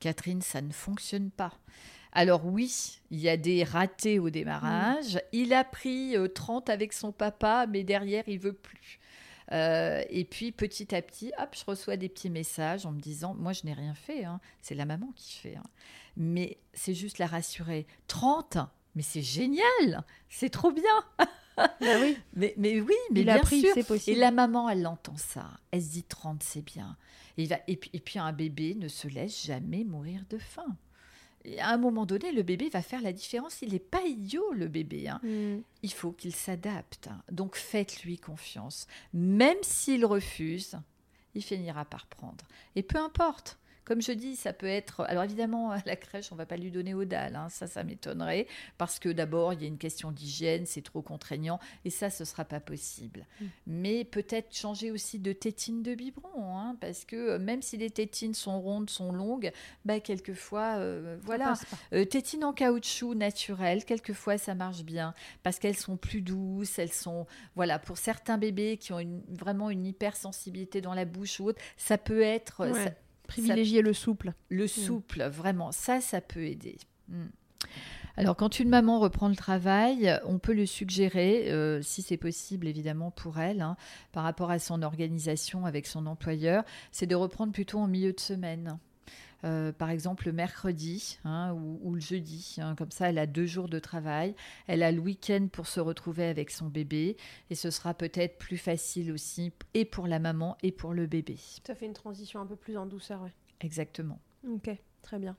[0.00, 1.52] Catherine, ça ne fonctionne pas.
[2.12, 5.18] Alors oui, il y a des ratés au démarrage.
[5.32, 8.98] Il a pris euh, 30 avec son papa, mais derrière, il veut plus.
[9.52, 13.34] Euh, et puis petit à petit, hop, je reçois des petits messages en me disant,
[13.34, 14.40] moi je n'ai rien fait, hein.
[14.60, 15.56] c'est la maman qui fait.
[15.56, 15.64] hein.
[16.16, 17.86] Mais c'est juste la rassurer.
[18.08, 18.58] 30
[18.94, 20.84] mais c'est génial, c'est trop bien.
[21.56, 23.70] Bah oui, Mais, mais oui, mais il a bien appris, sûr.
[23.72, 24.20] c'est Et possible.
[24.20, 25.46] la maman, elle entend ça.
[25.70, 26.96] Elle se dit 30, c'est bien.
[27.38, 30.76] Et, va, et, puis, et puis un bébé ne se laisse jamais mourir de faim.
[31.46, 33.62] Et à un moment donné, le bébé va faire la différence.
[33.62, 35.08] Il n'est pas idiot, le bébé.
[35.08, 35.20] hein.
[35.22, 35.62] Mm.
[35.82, 37.08] Il faut qu'il s'adapte.
[37.30, 38.86] Donc faites-lui confiance.
[39.14, 40.76] Même s'il refuse,
[41.34, 42.44] il finira par prendre.
[42.76, 43.58] Et peu importe.
[43.84, 45.00] Comme je dis, ça peut être.
[45.02, 47.34] Alors évidemment, à la crèche, on va pas lui donner au dalle.
[47.36, 47.48] hein.
[47.48, 48.46] Ça, ça m'étonnerait.
[48.78, 51.58] Parce que d'abord, il y a une question d'hygiène, c'est trop contraignant.
[51.84, 53.26] Et ça, ce sera pas possible.
[53.66, 56.56] Mais peut-être changer aussi de tétine de biberon.
[56.56, 59.50] hein, parce que euh, même si les tétines sont rondes, sont longues,
[59.84, 61.54] bah, quelquefois, euh, voilà.
[61.92, 66.92] Euh, tétines en caoutchouc naturel, quelquefois ça marche bien parce qu'elles sont plus douces, elles
[66.92, 67.26] sont
[67.56, 71.60] voilà pour certains bébés qui ont une- vraiment une hypersensibilité dans la bouche ou autre,
[71.76, 72.84] ça peut être Ouais.
[72.84, 72.90] ça-
[73.32, 74.32] Privilégier le souple.
[74.48, 76.76] le souple, vraiment, ça, ça peut aider.
[77.08, 77.26] Mm.
[78.16, 82.66] Alors, quand une maman reprend le travail, on peut le suggérer, euh, si c'est possible
[82.66, 83.76] évidemment pour elle, hein,
[84.12, 88.20] par rapport à son organisation avec son employeur, c'est de reprendre plutôt en milieu de
[88.20, 88.78] semaine.
[89.44, 92.56] Euh, par exemple le mercredi hein, ou, ou le jeudi.
[92.58, 92.74] hein.
[92.76, 94.34] comme ça, elle a deux jours de travail.
[94.68, 97.16] Elle a le week-end pour se retrouver avec son bébé.
[97.50, 101.36] Et ce sera peut-être plus facile aussi, et pour la maman et pour le bébé.
[101.66, 103.32] Ça fait une transition un peu plus en douceur, ouais.
[103.60, 104.18] Exactement.
[104.48, 104.70] Ok,
[105.02, 105.36] très bien.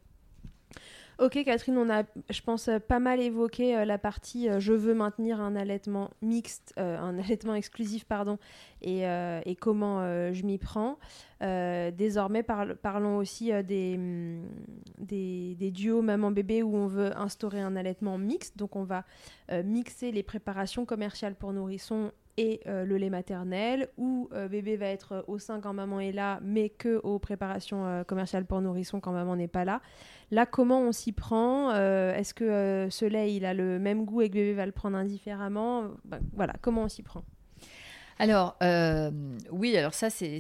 [1.20, 4.74] Ok Catherine, on a, je pense, euh, pas mal évoqué euh, la partie euh, je
[4.74, 8.40] veux maintenir un allaitement mixte, un allaitement exclusif, pardon,
[8.82, 9.04] et,
[9.60, 10.02] comment
[10.34, 10.98] je m'y prends.
[11.42, 14.48] Désormais, parlons aussi des, hum,
[14.98, 18.58] des, des duos maman-bébé où on veut instaurer un allaitement mixte.
[18.58, 19.06] Donc on va
[19.64, 24.88] mixer les préparations commerciales pour nourrissons et euh, le lait maternel, où euh, bébé va
[24.88, 29.00] être au sein quand maman est là, mais que aux préparations euh, commerciales pour nourrissons
[29.00, 29.82] quand maman n'est pas là.
[30.32, 34.30] Là, comment on s'y prend Est-ce que ce lait, il a le même goût et
[34.30, 35.90] que bébé va le prendre indifféremment?
[36.06, 37.24] Ben, Voilà, comment on s'y prend?
[38.24, 39.12] Alors, euh,
[39.52, 40.40] oui, alors ça, c'est-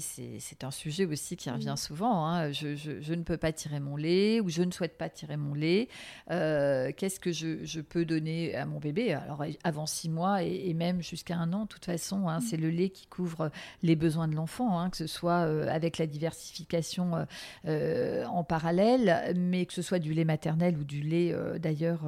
[0.63, 1.75] un sujet aussi qui revient Mhm.
[1.75, 2.25] souvent.
[2.25, 2.49] hein.
[2.53, 5.35] Je, je- je ne peux pas tirer mon lait ou je ne souhaite pas tirer
[5.35, 5.89] mon lait.
[6.31, 9.13] Euh, Qu'est-ce que je, je peux donner à mon bébé?
[9.13, 12.55] Alors, avant six mois et, et même jusqu'à un an, de toute façon, hein, c'est
[12.55, 16.07] le lait qui couvre les besoins de l'enfant, hein, que ce soit euh, avec la
[16.07, 17.27] diversification
[17.65, 22.05] en parallèle, mais que ce soit du lait maternel ou du lait d'ailleurs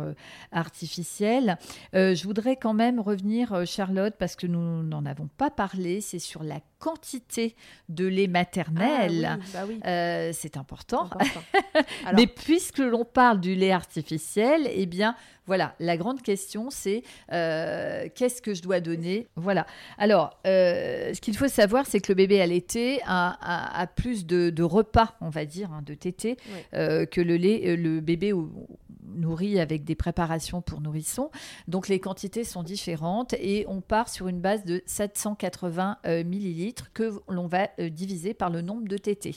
[0.53, 1.57] artificiel.
[1.93, 5.64] Je voudrais quand même revenir, Charlotte, parce que nous n'en avons pas parlé,
[6.01, 7.55] c'est sur la quantité
[7.89, 9.25] de lait maternel.
[9.29, 9.79] Ah oui, bah oui.
[9.85, 11.05] Euh, c'est important.
[11.05, 11.41] important.
[12.05, 15.15] Alors, Mais puisque l'on parle du lait artificiel, eh bien,
[15.47, 19.27] voilà, la grande question, c'est euh, qu'est-ce que je dois donner?
[19.35, 19.65] Voilà.
[19.97, 24.25] Alors, euh, ce qu'il faut savoir, c'est que le bébé allaité a, a- a plus
[24.25, 26.37] de, de repas, on va dire, hein, de tétés,
[26.73, 28.67] que le lait, le bébé au-
[29.15, 31.31] nourrit avec des préparations pour nourrissons.
[31.67, 37.13] Donc les quantités sont différentes et on part sur une base de 780 millilitres que
[37.27, 39.35] l'on va diviser par le nombre de tétés.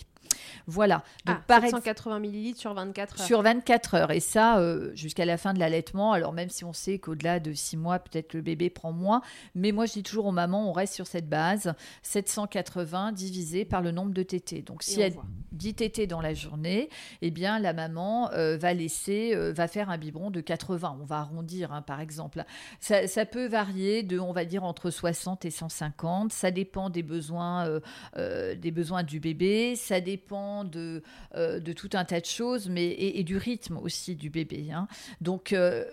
[0.67, 1.03] Voilà.
[1.25, 3.27] Donc, ah, 780 millilitres sur 24 heures.
[3.27, 4.11] Sur 24 heures.
[4.11, 6.13] Et ça, euh, jusqu'à la fin de l'allaitement.
[6.13, 9.23] Alors, même si on sait qu'au-delà de 6 mois, peut-être le bébé prend moins.
[9.55, 11.73] Mais moi, je dis toujours aux mamans, on reste sur cette base.
[12.03, 14.63] 780 divisé par le nombre de tétés.
[14.63, 15.15] Donc, si elle
[15.53, 16.91] 10 tétés dans la journée,
[17.23, 20.99] eh bien, la maman euh, va laisser, euh, va faire un biberon de 80.
[21.01, 22.45] On va arrondir, hein, par exemple.
[22.81, 26.33] Ça, ça, peut varier de, on va dire, entre 60 et 150.
[26.33, 27.81] Ça dépend des besoins,
[28.17, 29.75] des besoins du bébé.
[29.75, 30.18] Ça dépend
[30.65, 31.03] de,
[31.35, 34.71] euh, de tout un tas de choses, mais et, du rythme aussi du bébé.
[34.73, 34.89] Hein.
[35.21, 35.85] Donc, euh,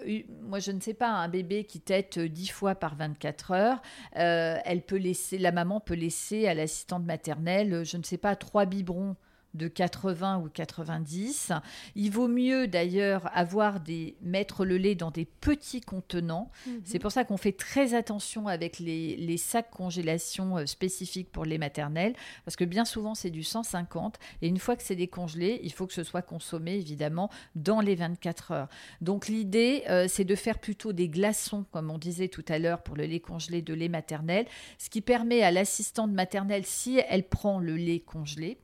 [0.41, 3.81] moi, je ne sais pas, un bébé qui tète 10 fois par 24 heures,
[4.17, 8.35] euh, elle peut laisser, la maman peut laisser à l'assistante maternelle, je ne sais pas,
[8.35, 9.15] trois biberons
[9.55, 11.51] de 80 ou 90.
[11.95, 16.51] Il vaut mieux d'ailleurs avoir des mettre le lait dans des petits contenants.
[16.67, 16.81] Mhm.
[16.83, 21.45] C'est pour ça qu'on fait très attention avec les, les, sacs congélation euh, spécifiques pour
[21.45, 22.13] les maternelles
[22.45, 25.87] parce que bien souvent c'est du 150 et une fois que c'est décongelé, il faut
[25.87, 28.69] que ce soit consommé évidemment dans les 24 heures.
[29.01, 32.81] Donc l'idée euh, c'est de faire plutôt des glaçons comme on disait tout à l'heure
[32.81, 34.45] pour le lait congelé de lait maternel,
[34.77, 38.57] ce qui permet à l'assistante maternelle si elle prend le lait congelé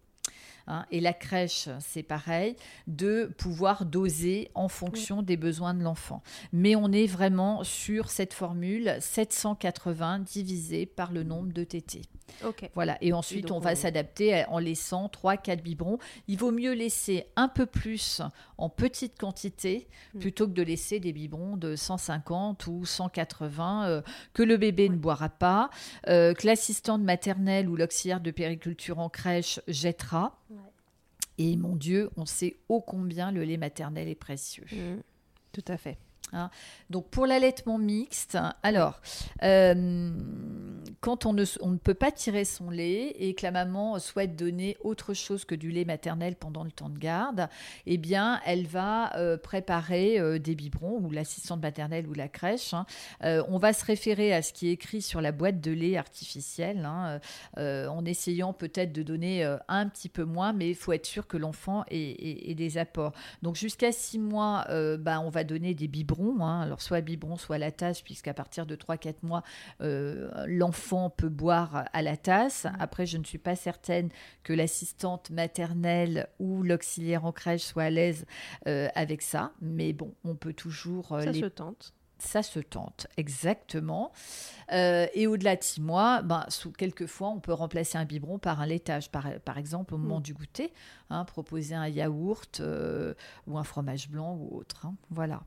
[0.67, 2.55] Hein, et la crèche, c'est pareil,
[2.87, 6.21] de pouvoir doser en fonction des besoins de l'enfant.
[6.53, 12.03] Mais on est vraiment sur cette formule 780 divisé par le nombre de tétés.
[12.73, 12.97] Voilà.
[13.01, 15.97] Et ensuite, on va s'adapter en laissant 3-4 biberons.
[16.27, 18.21] Il vaut mieux laisser un peu plus
[18.57, 20.19] en petite quantité hmm.
[20.19, 24.01] plutôt que de laisser des biberons de 150 ou 180 euh,
[24.33, 25.69] que le bébé ne boira pas,
[26.07, 30.37] euh, que l'assistante maternelle ou l'auxiliaire de périculture en crèche jettera.
[31.41, 34.65] Et mon Dieu, on sait ô combien le lait maternel est précieux.
[34.71, 34.99] Hmm.
[35.51, 35.97] Tout à fait.
[36.33, 36.49] Hein.
[36.89, 39.01] Donc pour l'allaitement mixte, alors
[39.43, 40.11] euh,
[41.01, 45.13] quand on ne, peut pas tirer son lait et que la maman souhaite donner autre
[45.13, 47.49] chose que du lait maternel pendant le temps de garde,
[47.85, 52.73] eh bien elle va euh, préparer euh, des biberons ou l'assistante maternelle ou la crèche.
[52.73, 52.85] Hein.
[53.21, 56.85] on va se référer à ce qui est écrit sur la boîte de lait artificielle,
[56.85, 57.19] hein,
[57.57, 61.37] en essayant peut-être de donner un petit peu moins, mais il faut être sûr que
[61.37, 63.13] l'enfant ait, des apports.
[63.41, 64.65] Donc jusqu'à six mois,
[64.99, 66.61] bah, on va donner des biberons Hein.
[66.61, 69.43] alors soit biberon, soit la tasse, puisqu'à partir de 3-4 mois,
[69.81, 72.67] euh, l'enfant peut boire à la tasse.
[72.79, 74.09] Après, je ne suis pas certaine
[74.43, 78.25] que l'assistante maternelle ou l'auxiliaire en crèche soit à l'aise
[78.67, 81.13] euh, avec ça, mais bon, on peut toujours...
[81.13, 84.11] Euh, ça se tente ça se tente, exactement.
[84.71, 88.61] Euh, et au-delà de six mois, ben, sous, quelquefois, on peut remplacer un biberon par
[88.61, 89.09] un laitage.
[89.09, 90.23] Par, par exemple, au moment mm.
[90.23, 90.71] du goûter,
[91.09, 93.13] hein, proposer un yaourt euh,
[93.47, 94.85] ou un fromage blanc ou autre.
[94.85, 95.41] Hein, voilà.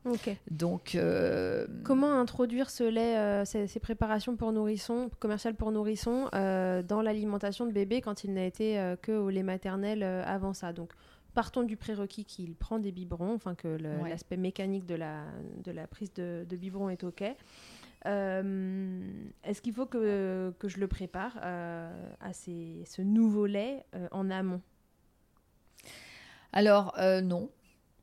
[0.51, 7.03] Donc, euh, Comment introduire ce lait, ces, ces, préparations pour nourrissons, commerciales pour nourrissons, dans
[7.03, 10.73] l'alimentation de bébé quand il n'a été que au lait maternel avant ça?
[10.73, 10.91] Donc,
[11.35, 13.69] partons du prérequis qu'il prend des biberons, enfin que
[14.09, 15.25] l'aspect mécanique de la,
[15.63, 17.25] de la prise de, de biberon est OK.
[18.07, 19.01] Euh,
[19.45, 24.09] est-ce qu'il faut que, que, je le prépare euh, à ces, ce nouveau lait euh,
[24.11, 24.61] en amont?
[26.53, 27.51] Alors non,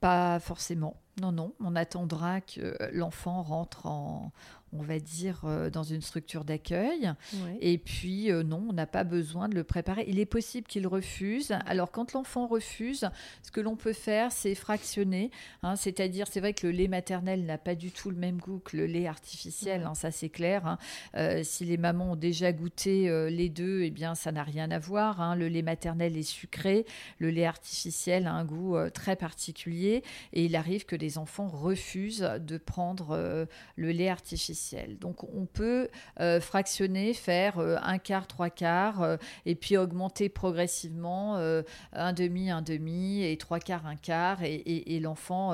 [0.02, 0.98] pas forcément.
[1.22, 4.32] Non, non, on attendra que l'enfant rentre en,
[4.74, 7.12] on va dire, euh, dans une structure d'accueil.
[7.60, 10.06] Et puis, euh, non, on n'a pas besoin de le préparer.
[10.08, 11.54] Il est possible qu'il refuse.
[11.66, 13.10] Alors, quand l'enfant refuse,
[13.44, 15.30] ce que l'on peut faire, c'est fractionner.
[15.64, 15.76] Hein.
[15.76, 18.78] C'est-à-dire, c'est vrai que le lait maternel n'a pas du tout le même goût que
[18.78, 19.84] le lait artificiel.
[19.84, 20.66] Hein, ça, c'est clair.
[20.66, 20.78] Hein.
[21.16, 24.80] Euh, si les mamans ont déjà goûté les deux, eh bien, ça n'a rien à
[24.80, 25.36] voir.
[25.36, 26.86] Le lait maternel est sucré.
[27.20, 30.04] Le lait artificiel a un goût très particulier.
[30.34, 34.61] Et il arrive que les enfants refusent de prendre le lait artificiel.
[35.00, 35.90] Donc on peut
[36.20, 41.38] euh, fractionner, faire euh, un quart, trois quarts, euh, et puis augmenter progressivement
[41.94, 45.54] un demi, un demi, et trois quarts, un quart, et, l'enfant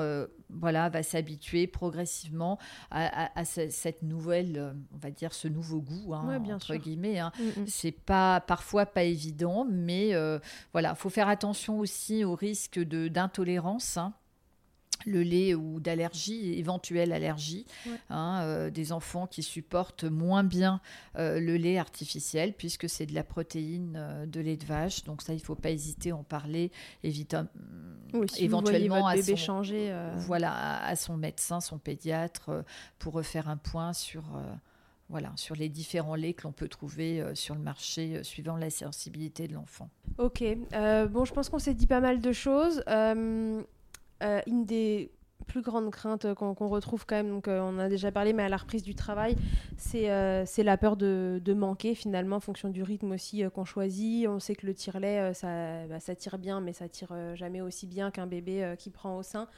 [0.50, 2.58] voilà, va s'habituer progressivement
[2.90, 7.18] à, cette nouvelle, on va dire, ce nouveau goût, hein, entre guillemets.
[7.18, 7.32] Hein.
[7.38, 7.66] Mm, mm.
[7.66, 10.12] C'est pas parfois pas évident, mais
[10.72, 13.96] voilà, faut faire attention aussi au risque d'intolérance.
[13.96, 14.14] Hein
[15.06, 17.66] le lait ou d'allergie, éventuelle allergie,
[18.10, 20.80] hein, euh, des enfants qui supportent moins bien
[21.16, 25.04] euh, le lait artificiel puisque c'est de la protéine euh, de lait de vache.
[25.04, 26.70] Donc ça, il ne faut pas hésiter à en parler,
[27.02, 27.48] évidemment,
[28.38, 32.64] éventuellement à son, changer, voilà, à son médecin, son pédiatre,
[32.98, 34.24] pour refaire un point sur
[35.10, 39.48] voilà, sur les différents laits que l'on peut trouver sur le marché suivant la sensibilité
[39.48, 39.88] de l'enfant.
[40.18, 42.82] Ok, bon, je pense qu'on s'est dit pas mal de choses.
[44.22, 45.10] Euh, une des
[45.46, 48.58] plus grande crainte qu'on retrouve quand même, donc on a déjà parlé, mais à la
[48.58, 49.34] reprise du travail,
[49.78, 54.28] c'est la peur de, manquer finalement en fonction du rythme aussi qu'on choisit.
[54.28, 57.86] On sait que le tire-lait, ça, bah, ça tire bien, mais ça tire jamais aussi
[57.86, 59.48] bien qu'un bébé qui prend au sein.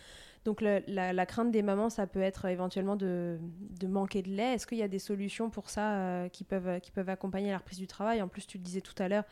[0.44, 3.38] Donc la, crainte des mamans, ça peut être éventuellement de,
[3.86, 4.54] manquer de lait.
[4.54, 7.58] Est-ce qu'il y a des solutions pour ça euh, qui, peuvent, qui peuvent accompagner la
[7.58, 8.22] reprise du travail?
[8.22, 9.24] En plus, tu le disais tout à l'heure,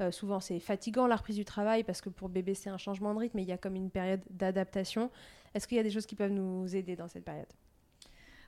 [0.00, 3.14] euh, souvent c'est fatigant la reprise du travail parce que pour bébé c'est un changement
[3.14, 5.10] de rythme, mais il y a comme une période d'adaptation.
[5.54, 7.48] Est-ce qu'il y a des choses qui peuvent nous aider dans cette période?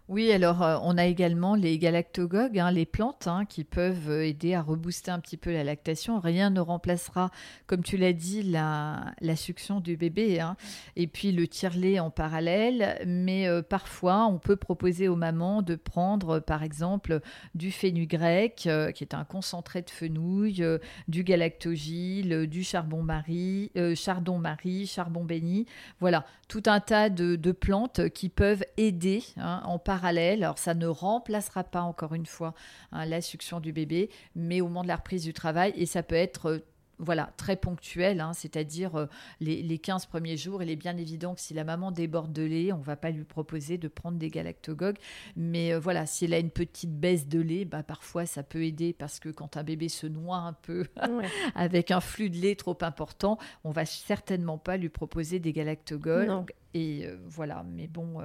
[0.08, 4.26] Oui, alors euh, on a également les galactogogues, hein, les plantes hein, qui peuvent euh,
[4.26, 6.18] aider à rebooster un petit peu la lactation.
[6.18, 7.30] Rien ne remplacera,
[7.68, 10.56] comme tu l'as dit, la, succion du bébé hein,
[10.96, 13.00] et puis le tire-lait en parallèle.
[13.06, 17.20] Mais euh, parfois, on peut proposer aux mamans de prendre, par exemple,
[17.54, 20.64] du fenugrec, qui est un concentré de fenouil,
[21.06, 25.66] du galactogile, du charbon-marie, chardon-marie, charbon béni.
[26.00, 30.42] Voilà, tout un tas de, de plantes qui peuvent aider en parallèle parallèle.
[30.42, 32.54] Alors ça ne remplacera pas encore une fois
[32.92, 36.02] hein, la succion du bébé, mais au moment de la reprise du travail, et ça
[36.02, 36.58] peut être euh,
[36.98, 39.06] voilà, très ponctuel, hein, c'est-à-dire euh,
[39.40, 40.62] les, 15 premiers jours.
[40.62, 43.10] Il est bien évident que si la maman déborde de lait, on ne va pas
[43.10, 44.98] lui proposer de prendre des galactogogues.
[45.36, 48.64] Mais euh, voilà, si elle a une petite baisse de lait, bah, parfois ça peut
[48.64, 50.86] aider parce que quand un bébé se noie un peu
[51.54, 56.46] avec un flux de lait trop important, on va certainement pas lui proposer des galactogogues.
[56.74, 58.20] Et euh, voilà, mais bon.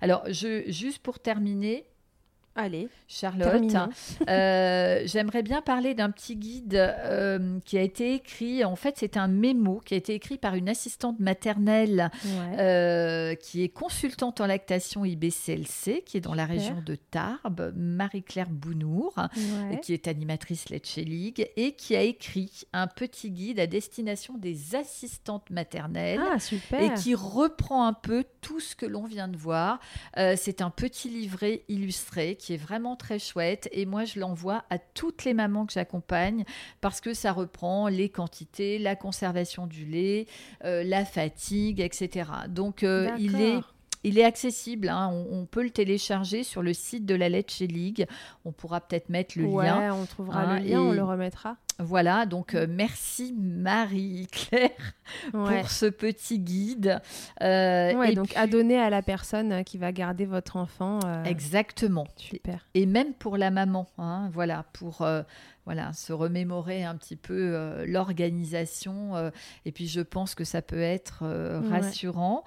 [0.00, 1.86] Alors, je, juste pour terminer,
[2.54, 3.64] Allez, Charlotte,
[4.28, 8.62] euh, j'aimerais bien parler d'un petit guide euh, qui a été écrit.
[8.62, 12.10] En fait, c'est un mémo qui a été écrit par une assistante maternelle
[12.58, 18.50] euh, qui est consultante en lactation IBCLC, qui est dans la région de Tarbes, Marie-Claire
[18.50, 19.14] Bounour,
[19.80, 24.74] qui est animatrice Letche League et qui a écrit un petit guide à destination des
[24.74, 26.82] assistantes maternelles ah, super.
[26.82, 29.80] et qui reprend un peu tout ce que l'on vient de voir.
[30.36, 33.68] c'est un petit livret illustré qui est vraiment très chouette.
[33.72, 36.44] Et moi, je l'envoie à toutes les mamans que j'accompagne
[36.80, 40.26] parce que ça reprend les quantités, la conservation du lait,
[40.64, 42.28] euh, la fatigue, etc.
[42.48, 43.60] Donc, euh, il est
[44.04, 45.12] il est accessible, hein.
[45.30, 48.08] on, peut le télécharger sur le site de la Let's League.
[48.44, 49.94] On pourra peut-être mettre le lien.
[49.94, 51.56] On trouvera le hein, lien, on le remettra.
[51.78, 54.70] Voilà, donc euh, merci Marie-Claire
[55.32, 57.00] pour ce petit guide.
[57.42, 61.00] Euh, et donc à donner à la personne qui va garder votre enfant.
[61.04, 62.06] Euh, Exactement.
[62.16, 62.66] Super.
[62.74, 65.06] Et même pour la maman, hein, voilà, pour
[65.64, 69.30] voilà, se remémorer un petit peu l'organisation.
[69.64, 71.24] et puis je pense que ça peut être
[71.70, 72.42] rassurant.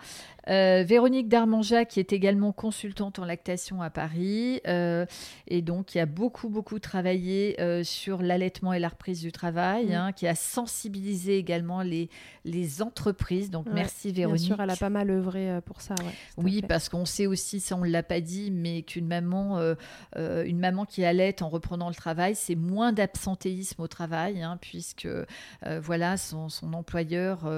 [0.47, 6.49] Véronique Darmanja, qui est également consultante en lactation à Paris, et donc qui a beaucoup,
[6.49, 9.93] beaucoup travaillé sur l'allaitement et la reprise du travail, mm.
[9.93, 12.09] hein, qui a sensibilisé également les,
[12.43, 13.49] les entreprises.
[13.49, 14.41] Donc merci Véronique.
[14.41, 15.95] Bien sûr, elle a pas mal œuvré euh, pour ça.
[16.37, 19.75] oui, parce qu'on sait aussi, ça on ne l'a pas dit, mais qu'une maman, euh,
[20.15, 24.57] euh, une maman qui allait en reprenant le travail, c'est moins d'absentéisme au travail, hein,
[24.61, 25.07] puisque
[25.81, 27.49] voilà, son, son employeur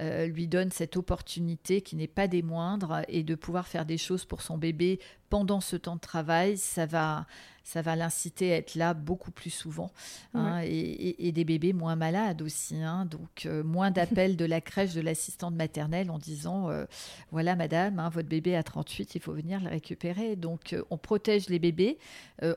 [0.00, 4.24] lui donne cette opportunité qui n'est pas des moindres et de pouvoir faire des choses
[4.24, 5.00] pour son bébé
[5.32, 7.24] pendant ce temps de travail, ça va,
[7.64, 9.90] ça va l'inciter à être là beaucoup plus souvent.
[10.34, 12.76] Hein, et, des bébés moins malades aussi.
[12.76, 13.06] Hein.
[13.06, 16.84] donc, euh, moins d'appels de la crèche de l'assistante maternelle en disant euh,
[17.30, 20.36] Voilà, madame, hein, votre bébé a 38, il faut venir le récupérer.
[20.36, 21.96] Donc, euh, on protège les bébés,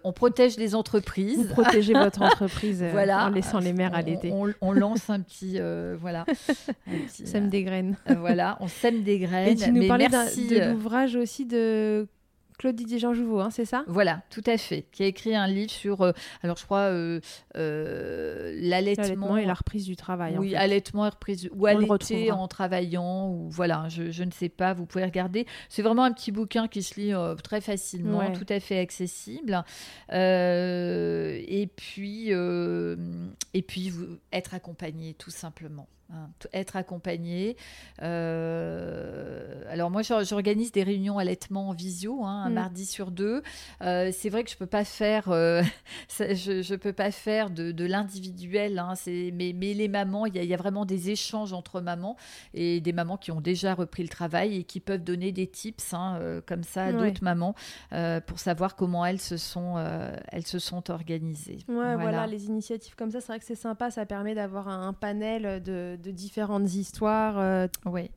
[0.03, 1.37] on protège les entreprises.
[1.37, 3.27] Vous protégez votre entreprise voilà.
[3.27, 4.33] en laissant les mères allaiter.
[4.33, 5.59] On, on, lance un petit.
[5.97, 6.25] voilà.
[6.87, 7.95] Un sème des graines.
[8.17, 9.47] voilà, on sème des graines.
[9.47, 12.09] Et tu nous parlais de l'ouvrage aussi de
[12.57, 13.83] Claude Didier Jean Jouveau, hein, c'est ça?
[13.87, 14.87] Voilà, tout à fait.
[14.91, 17.19] Qui a écrit un livre sur, euh, alors je crois, euh,
[17.57, 20.37] euh, l'allaitement et la reprise du travail.
[20.37, 24.73] Oui, allaitement et reprise ou allaiter en travaillant ou voilà, je, ne sais pas.
[24.73, 25.45] Vous pouvez regarder.
[25.69, 29.63] C'est vraiment un petit bouquin qui se lit très facilement, tout à fait accessible.
[30.11, 35.87] et puis, et puis vous, être accompagné tout simplement.
[36.13, 37.57] Hein, être accompagné.
[38.03, 42.53] Euh, alors moi, j'organise des réunions allaitement en visio, hein, un mm.
[42.53, 43.41] mardi sur deux.
[43.81, 45.63] Euh, c'est vrai que je peux pas faire, euh,
[46.19, 48.77] je, je, peux pas faire de, de l'individuel.
[48.77, 52.17] Hein, mais, mais, les mamans, il y, y, a vraiment des échanges entre mamans
[52.53, 55.91] et des mamans qui ont déjà repris le travail et qui peuvent donner des tips
[55.95, 57.55] hein, comme ça à d'autres mamans
[58.27, 59.83] pour savoir comment elles se sont,
[60.31, 61.57] elles se sont organisées.
[61.67, 61.95] Ouais, voilà.
[61.95, 62.27] voilà.
[62.27, 63.89] les initiatives comme ça, c'est vrai que c'est sympa.
[63.89, 67.67] Ça permet d'avoir un panel de de, de différentes histoires euh,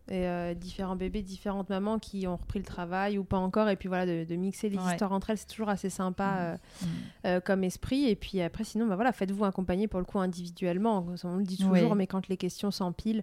[0.09, 3.68] et euh, différents bébés, différentes mamans qui ont repris le travail ou pas encore.
[3.68, 4.91] Et puis voilà, de, de mixer les Ouais.
[4.93, 6.87] histoires entre elles, c'est toujours assez sympa Mm.
[7.26, 8.07] euh, comme esprit.
[8.09, 11.07] Et puis après, sinon, bah voilà, faites-vous accompagner pour le coup individuellement.
[11.24, 13.22] On le dit toujours, mais quand les questions s'empilent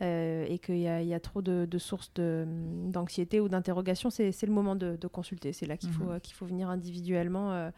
[0.00, 2.44] et qu'il y, a- il y a trop de, de sources de-
[2.90, 5.52] d'anxiété ou d'interrogation, c'est le moment de, consulter.
[5.54, 7.70] C'est là qu'il faut, euh, qu'il faut venir individuellement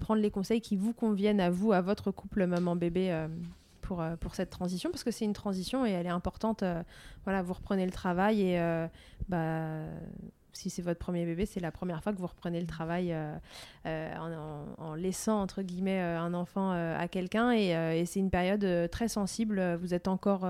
[0.00, 3.26] prendre les conseils qui vous conviennent à vous, à votre couple maman-bébé.
[3.92, 6.62] Euh, pour, cette transition parce que c'est une transition et elle est importante.
[6.62, 6.82] euh,
[7.24, 8.86] voilà, vous reprenez le travail et euh,
[9.28, 9.82] bah,
[10.52, 13.14] si c'est votre premier bébé, c'est la première fois que vous reprenez le travail
[13.84, 19.76] en, laissant entre guillemets un enfant à quelqu'un et, c'est une période très sensible.
[19.76, 20.48] Vous êtes encore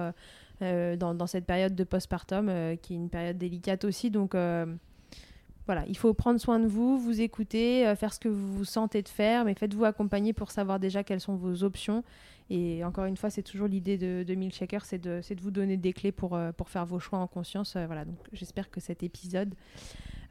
[0.62, 2.46] dans, dans cette période de postpartum
[2.80, 7.20] qui est une période délicate aussi, donc voilà, il faut prendre soin de vous, vous
[7.20, 11.04] écouter, faire ce que vous vous sentez de faire, mais faites-vous accompagner pour savoir déjà
[11.04, 12.02] quelles sont vos options.
[12.50, 15.92] Et encore une fois, c'est toujours l'idée de, de Milkshaker, c'est de, vous donner des
[15.92, 17.76] clés pour, euh, pour faire vos choix en conscience.
[17.76, 19.54] Euh, voilà, donc j'espère que cet épisode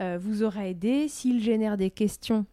[0.02, 1.08] euh, vous aura aidé.
[1.10, 2.48] S'il génère des questions,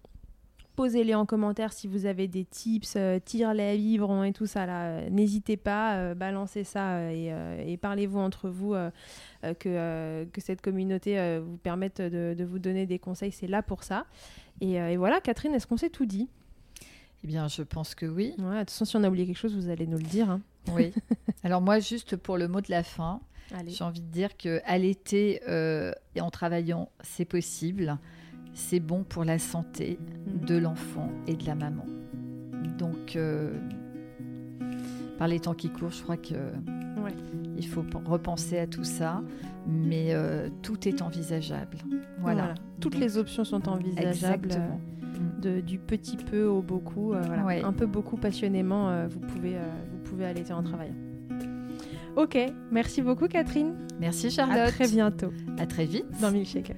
[0.76, 5.00] posez-les en commentaire si vous avez des tips, euh, tire-les vivrons et tout ça.
[5.08, 8.74] N'hésitez pas, balancez ça et, parlez-vous entre vous.
[9.60, 14.04] que, cette communauté vous permette de, vous donner des conseils, c'est là pour ça.
[14.60, 16.28] Et voilà, Catherine, est-ce qu'on s'est tout dit?
[17.24, 18.34] Eh bien, je pense que oui.
[18.38, 20.28] Ouais, De toute façon, si on a oublié quelque chose, vous allez nous le dire.
[20.30, 20.40] hein.
[20.74, 20.92] Oui.
[21.42, 23.20] Alors moi, juste pour le mot de la fin,
[23.66, 27.96] j'ai envie de dire que allaiter euh, et en travaillant, c'est possible.
[28.52, 30.44] C'est bon pour la santé Mhm.
[30.46, 31.86] de l'enfant et de la maman.
[32.78, 33.52] Donc, euh,
[35.18, 36.34] par les temps qui courent, je crois que
[37.02, 37.12] Ouais.
[37.56, 39.22] il faut repenser à tout ça,
[39.66, 41.78] mais euh, tout est envisageable.
[42.18, 42.42] Voilà.
[42.42, 42.54] Voilà.
[42.80, 44.46] Toutes Donc, les options sont envisageables.
[44.46, 44.80] Exactement.
[45.40, 47.12] De- du petit peu au beaucoup.
[47.12, 47.44] euh, voilà.
[47.44, 47.62] Ouais.
[47.62, 49.60] Un peu beaucoup passionnément, euh, vous, pouvez, euh,
[49.92, 50.94] vous pouvez allaiter en travaillant.
[52.16, 52.38] Ok,
[52.70, 53.74] merci beaucoup Catherine.
[54.00, 54.68] Merci À Charlotte.
[54.68, 55.32] très bientôt.
[55.58, 56.06] À très vite.
[56.20, 56.76] dans Milkshaker.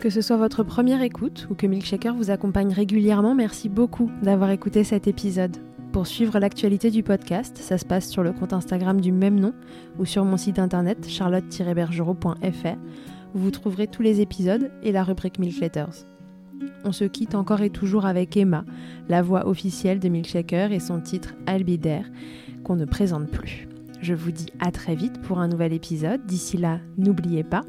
[0.00, 4.50] Que ce soit votre première écoute ou que Milkshaker vous accompagne régulièrement, merci beaucoup d'avoir
[4.50, 5.56] écouté cet épisode.
[5.92, 9.52] Pour suivre l'actualité du podcast, ça se passe sur le compte Instagram du même nom
[9.98, 12.78] ou sur mon site internet charlotte-bergerot.fr
[13.34, 16.06] vous trouverez tous les épisodes et la rubrique Milk Letters.
[16.84, 18.64] On se quitte encore et toujours avec Emma,
[19.08, 22.04] la voix officielle de Milkshaker et son titre There,
[22.64, 23.68] qu'on ne présente plus.
[24.00, 26.24] Je vous dis à très vite pour un nouvel épisode.
[26.26, 27.62] D'ici là, n'oubliez pas,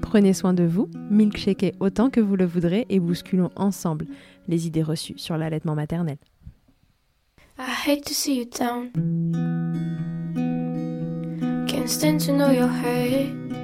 [0.00, 4.06] prenez soin de vous, milkshakez autant que vous le voudrez et bousculons ensemble
[4.48, 6.18] les idées reçues sur l'allaitement maternel.
[7.58, 8.90] I hate to see you down.
[11.68, 13.61] Can't stand to know hurt.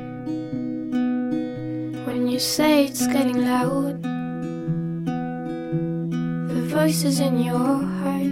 [2.29, 4.03] You say it's getting loud,
[6.55, 8.23] the voices in your heart.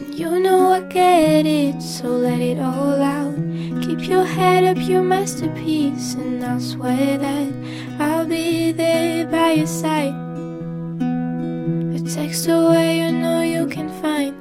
[0.00, 3.36] And you know I get it, so let it all out.
[3.82, 7.52] Keep your head up, your masterpiece, and I'll swear that
[8.00, 10.14] I'll be there by your side.
[11.94, 14.34] A text away, you know you can find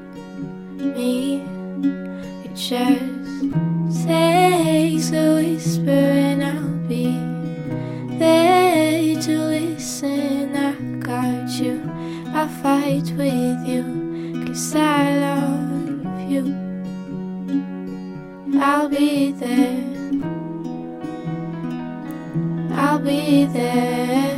[0.96, 1.44] me.
[2.46, 5.41] It just takes a
[12.42, 13.84] I'll fight with you,
[14.48, 16.44] cause I love you.
[18.60, 19.84] I'll be there,
[22.74, 24.38] I'll be there.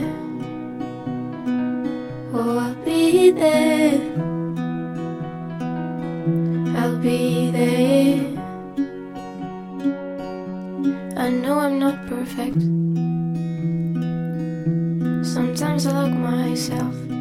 [2.34, 4.01] Oh, I'll be there.
[6.76, 8.20] I'll be there.
[11.16, 12.62] I know I'm not perfect.
[15.26, 17.12] Sometimes I look myself.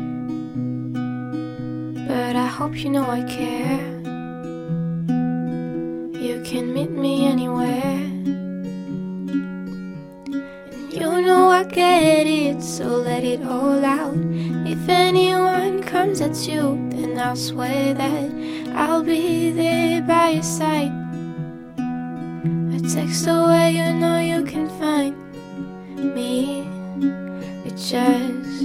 [2.08, 3.80] But I hope you know I care.
[6.22, 7.98] You can meet me anywhere.
[10.90, 14.14] You know I get it, so let it all out.
[14.66, 18.30] If anyone comes at you, then I'll swear that
[18.74, 20.92] I'll be there by your side.
[21.78, 25.14] A text away, you know you can find
[26.14, 26.66] me.
[27.64, 28.60] It just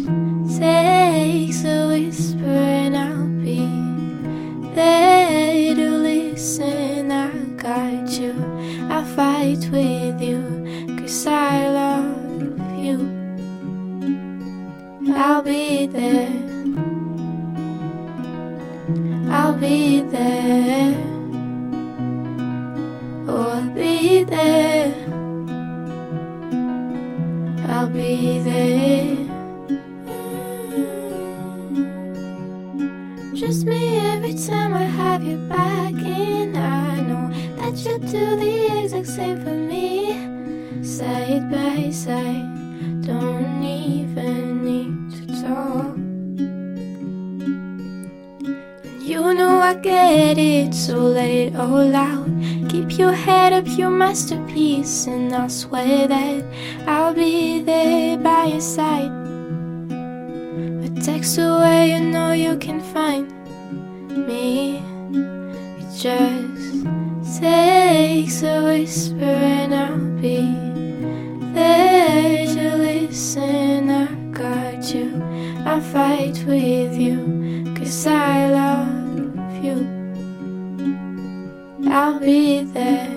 [0.59, 0.96] takes
[15.91, 16.29] there.
[19.29, 20.96] I'll be there.
[53.77, 56.43] Your masterpiece, and I'll swear that
[56.87, 59.11] I'll be there by your side.
[59.91, 63.31] A text away, you know you can find
[64.27, 64.77] me.
[65.79, 70.41] It just takes a whisper, and I'll be
[71.53, 73.91] there to listen.
[73.91, 75.21] I got you,
[75.65, 79.85] I fight with you, cause I love you.
[81.91, 83.16] I'll be there.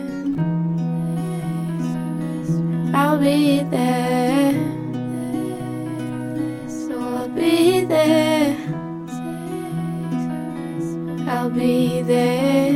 [3.03, 4.53] I'll be there.
[6.68, 8.55] So I'll be there.
[11.26, 12.70] I'll be there.